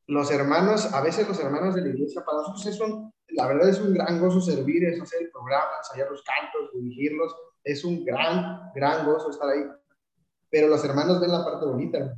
los 0.06 0.30
hermanos, 0.30 0.92
a 0.92 1.00
veces 1.00 1.26
los 1.26 1.40
hermanos 1.40 1.74
de 1.74 1.82
la 1.82 1.88
iglesia, 1.88 2.22
para 2.24 2.38
nosotros 2.38 2.66
es 2.66 2.80
un, 2.80 3.12
la 3.34 3.46
verdad 3.46 3.68
es 3.68 3.80
un 3.80 3.94
gran 3.94 4.20
gozo 4.20 4.40
servir, 4.40 4.84
es 4.84 5.00
hacer 5.00 5.22
el 5.22 5.30
programa, 5.30 5.70
ensayar 5.78 6.10
los 6.10 6.22
cantos, 6.22 6.72
dirigirlos, 6.74 7.34
es 7.64 7.84
un 7.84 8.04
gran, 8.04 8.70
gran 8.74 9.06
gozo 9.06 9.30
estar 9.30 9.48
ahí. 9.48 9.64
Pero 10.50 10.68
los 10.68 10.84
hermanos 10.84 11.20
ven 11.20 11.32
la 11.32 11.44
parte 11.44 11.66
bonita, 11.66 12.14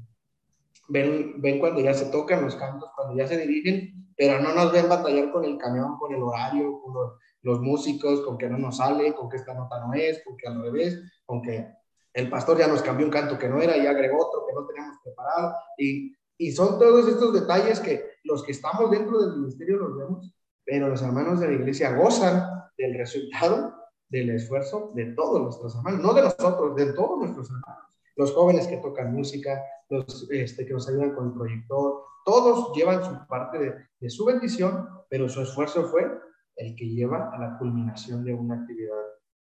ven, 0.89 1.41
ven 1.41 1.59
cuando 1.59 1.81
ya 1.81 1.95
se 1.95 2.07
tocan 2.07 2.43
los 2.43 2.57
cantos, 2.57 2.91
cuando 2.97 3.17
ya 3.17 3.27
se 3.27 3.39
dirigen, 3.39 4.13
pero 4.17 4.41
no 4.41 4.55
nos 4.55 4.73
ven 4.73 4.89
batallar 4.89 5.31
con 5.33 5.45
el 5.45 5.59
camión, 5.59 5.99
con 5.99 6.13
el 6.13 6.23
horario, 6.23 6.81
con 6.81 6.95
los, 7.43 7.61
músicos, 7.61 8.21
con 8.23 8.39
que 8.39 8.49
no 8.49 8.59
nos 8.59 8.79
sale, 8.79 9.15
con 9.15 9.29
que 9.29 9.37
esta 9.37 9.55
nota 9.55 9.81
no 9.81 9.93
es, 9.93 10.23
con 10.25 10.37
que 10.37 10.49
al 10.49 10.63
revés, 10.63 11.01
con 11.27 11.43
que 11.43 11.69
el 12.15 12.31
pastor 12.31 12.59
ya 12.59 12.67
nos 12.69 12.83
cambió 12.83 13.05
un 13.05 13.13
canto 13.13 13.39
que 13.39 13.49
no 13.49 13.61
era 13.61 13.77
y 13.77 13.87
agregó 13.87 14.27
otro 14.27 14.47
que 14.47 14.55
no 14.55 14.67
teníamos 14.67 14.97
preparado. 15.03 15.55
Y, 15.77 16.17
y 16.39 16.53
son 16.53 16.79
todos 16.79 17.07
estos 17.07 17.35
detalles 17.35 17.81
que 17.81 18.15
los 18.25 18.43
que 18.43 18.53
estamos 18.53 18.91
dentro 18.91 19.21
del 19.21 19.37
ministerio 19.37 19.77
los 19.77 19.97
vemos, 19.97 20.34
pero 20.65 20.89
los 20.89 21.03
hermanos 21.03 21.41
de 21.41 21.49
la 21.49 21.55
iglesia 21.55 21.97
gozan 21.97 22.45
del 22.77 22.95
resultado 22.95 23.75
del 24.09 24.31
esfuerzo 24.31 24.93
de 24.95 25.07
todos 25.07 25.43
nuestros 25.43 25.75
hermanos, 25.77 26.01
no 26.01 26.15
de 26.15 26.23
nosotros, 26.23 26.77
de 26.77 26.93
todos 26.93 27.19
nuestros 27.19 27.51
hermanos. 27.51 27.85
Los 28.17 28.33
jóvenes 28.33 28.69
que 28.69 28.77
tocan 28.77 29.13
música, 29.13 29.61
los 29.89 30.29
este, 30.31 30.65
que 30.65 30.73
nos 30.73 30.89
ayudan 30.89 31.15
con 31.15 31.29
el 31.29 31.35
proyector, 31.35 32.05
todos 32.25 32.73
llevan 32.77 33.05
su 33.05 33.27
parte 33.27 33.59
de, 33.59 33.75
de 33.99 34.11
su 34.11 34.25
bendición, 34.25 34.89
pero 35.11 35.29
su 35.29 35.43
esfuerzo 35.43 35.85
fue 35.89 36.11
el 36.57 36.77
que 36.77 36.89
lleva 36.89 37.31
a 37.35 37.39
la 37.39 37.59
culminación 37.59 38.25
de 38.25 38.35
una 38.35 38.55
actividad 38.55 38.95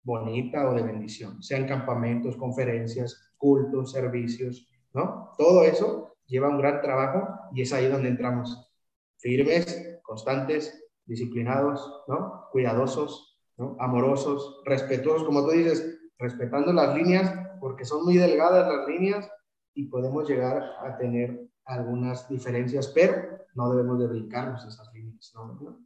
bonita 0.04 0.69
o 0.69 0.74
de 0.74 0.84
bendición, 0.84 1.41
sean 1.41 1.67
campamentos, 1.67 2.38
conferencias, 2.38 3.34
cultos, 3.38 3.91
servicios, 3.91 4.67
¿no? 4.93 5.32
Todo 5.38 5.63
eso 5.63 6.17
lleva 6.26 6.50
un 6.50 6.60
gran 6.60 6.82
trabajo 6.82 7.28
y 7.54 7.62
es 7.62 7.74
ahí 7.74 7.88
donde 7.88 8.10
entramos 8.10 8.71
firmes, 9.17 10.00
constantes, 10.02 10.80
disciplinados, 11.12 12.04
¿no? 12.08 12.47
Cuidadosos, 12.54 13.38
¿no? 13.58 13.76
Amorosos, 13.80 14.62
respetuosos, 14.65 15.26
como 15.26 15.43
tú 15.45 15.52
dices, 15.52 16.00
respetando 16.17 16.71
las 16.71 16.95
líneas, 16.95 17.34
porque 17.60 17.84
son 17.84 18.06
muy 18.06 18.15
delgadas 18.15 18.65
las 18.65 18.88
líneas 18.88 19.30
y 19.74 19.88
podemos 19.88 20.28
llegar 20.28 20.63
a 20.80 20.97
tener 20.97 21.50
algunas 21.65 22.30
diferencias, 22.30 22.88
pero 22.88 23.13
no 23.56 23.69
debemos 23.71 24.00
de 24.00 24.08
brincarnos 24.08 24.65
esas 24.65 24.89
líneas, 24.93 25.34
¿no? 25.36 25.86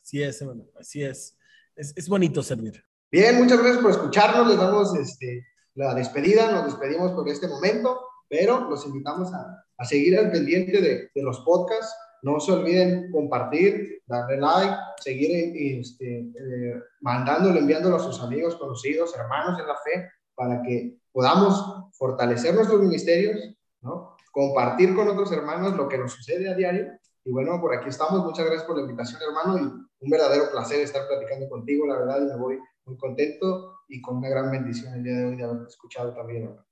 Así 0.00 0.22
es, 0.22 0.40
hermano, 0.40 0.64
así 0.80 1.02
es. 1.02 1.38
es. 1.76 1.92
Es 1.94 2.08
bonito 2.08 2.42
servir. 2.42 2.82
Bien, 3.10 3.36
muchas 3.36 3.58
gracias 3.58 3.82
por 3.82 3.90
escucharnos, 3.90 4.48
les 4.48 4.56
damos 4.56 4.96
este, 4.96 5.46
la 5.74 5.94
despedida, 5.94 6.50
nos 6.50 6.64
despedimos 6.64 7.12
por 7.12 7.28
este 7.28 7.46
momento, 7.46 8.00
pero 8.26 8.70
los 8.70 8.86
invitamos 8.86 9.34
a, 9.34 9.66
a 9.76 9.84
seguir 9.84 10.18
al 10.18 10.30
pendiente 10.30 10.80
de, 10.80 11.10
de 11.14 11.22
los 11.22 11.40
podcasts, 11.40 11.94
no 12.22 12.40
se 12.40 12.52
olviden 12.52 13.10
compartir, 13.10 14.02
darle 14.06 14.38
like, 14.38 14.74
seguir 15.00 15.80
este, 15.80 16.20
eh, 16.20 16.82
mandándolo, 17.00 17.58
enviándolo 17.58 17.96
a 17.96 18.00
sus 18.00 18.20
amigos, 18.20 18.56
conocidos, 18.56 19.14
hermanos 19.16 19.58
en 19.60 19.66
la 19.66 19.76
fe, 19.76 20.10
para 20.34 20.62
que 20.62 20.96
podamos 21.12 21.90
fortalecer 21.92 22.54
nuestros 22.54 22.80
ministerios, 22.80 23.54
¿no? 23.80 24.16
compartir 24.32 24.94
con 24.94 25.08
otros 25.08 25.30
hermanos 25.32 25.76
lo 25.76 25.88
que 25.88 25.98
nos 25.98 26.12
sucede 26.12 26.50
a 26.50 26.54
diario 26.54 26.98
Y 27.24 27.30
bueno, 27.30 27.60
por 27.60 27.74
aquí 27.74 27.88
estamos. 27.88 28.24
Muchas 28.24 28.46
gracias 28.46 28.64
por 28.64 28.76
la 28.76 28.82
invitación, 28.82 29.20
hermano. 29.22 29.58
Y 29.58 30.04
un 30.04 30.10
verdadero 30.10 30.50
placer 30.50 30.80
estar 30.80 31.06
platicando 31.06 31.48
contigo, 31.48 31.86
la 31.86 31.98
verdad. 31.98 32.20
Me 32.22 32.36
voy 32.36 32.58
muy 32.84 32.96
contento 32.96 33.80
y 33.88 34.00
con 34.00 34.16
una 34.16 34.28
gran 34.28 34.50
bendición 34.50 34.94
el 34.94 35.04
día 35.04 35.14
de 35.14 35.24
hoy 35.26 35.36
de 35.36 35.44
haberte 35.44 35.68
escuchado 35.68 36.12
también, 36.14 36.44
hermano. 36.44 36.71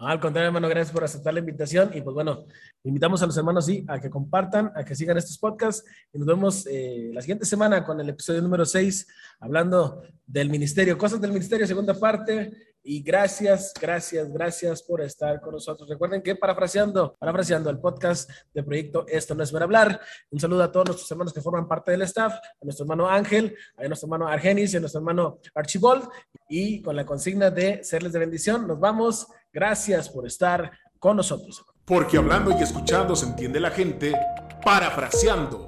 Al 0.00 0.20
contrario, 0.20 0.46
hermano, 0.46 0.68
gracias 0.68 0.92
por 0.92 1.02
aceptar 1.02 1.34
la 1.34 1.40
invitación. 1.40 1.90
Y 1.92 2.02
pues 2.02 2.14
bueno, 2.14 2.44
invitamos 2.84 3.20
a 3.20 3.26
los 3.26 3.36
hermanos 3.36 3.66
sí, 3.66 3.84
a 3.88 3.98
que 3.98 4.08
compartan, 4.08 4.70
a 4.76 4.84
que 4.84 4.94
sigan 4.94 5.18
estos 5.18 5.38
podcasts. 5.38 5.84
Y 6.12 6.18
nos 6.18 6.26
vemos 6.28 6.68
eh, 6.70 7.10
la 7.12 7.20
siguiente 7.20 7.44
semana 7.44 7.84
con 7.84 7.98
el 8.00 8.08
episodio 8.08 8.40
número 8.40 8.64
6, 8.64 9.08
hablando 9.40 10.02
del 10.24 10.50
ministerio, 10.50 10.96
cosas 10.96 11.20
del 11.20 11.32
ministerio, 11.32 11.66
segunda 11.66 11.94
parte. 11.94 12.67
Y 12.90 13.02
gracias, 13.02 13.74
gracias, 13.78 14.32
gracias 14.32 14.82
por 14.82 15.02
estar 15.02 15.42
con 15.42 15.52
nosotros. 15.52 15.86
Recuerden 15.86 16.22
que 16.22 16.34
parafraseando, 16.36 17.14
parafraseando 17.18 17.68
el 17.68 17.78
podcast 17.78 18.30
de 18.54 18.62
proyecto 18.62 19.04
Esto 19.06 19.34
no 19.34 19.42
es 19.42 19.52
para 19.52 19.66
hablar. 19.66 20.00
Un 20.30 20.40
saludo 20.40 20.62
a 20.62 20.72
todos 20.72 20.86
nuestros 20.86 21.10
hermanos 21.10 21.34
que 21.34 21.42
forman 21.42 21.68
parte 21.68 21.90
del 21.90 22.00
staff, 22.00 22.32
a 22.32 22.64
nuestro 22.64 22.84
hermano 22.84 23.06
Ángel, 23.06 23.54
a 23.76 23.86
nuestro 23.86 24.06
hermano 24.06 24.26
Argenis 24.26 24.72
y 24.72 24.78
a 24.78 24.80
nuestro 24.80 25.00
hermano 25.00 25.38
Archibald. 25.54 26.08
Y 26.48 26.80
con 26.80 26.96
la 26.96 27.04
consigna 27.04 27.50
de 27.50 27.84
serles 27.84 28.14
de 28.14 28.20
bendición, 28.20 28.66
nos 28.66 28.80
vamos. 28.80 29.26
Gracias 29.52 30.08
por 30.08 30.26
estar 30.26 30.70
con 30.98 31.18
nosotros. 31.18 31.62
Porque 31.84 32.16
hablando 32.16 32.58
y 32.58 32.62
escuchando 32.62 33.14
se 33.14 33.26
entiende 33.26 33.60
la 33.60 33.70
gente, 33.70 34.14
parafraseando. 34.64 35.67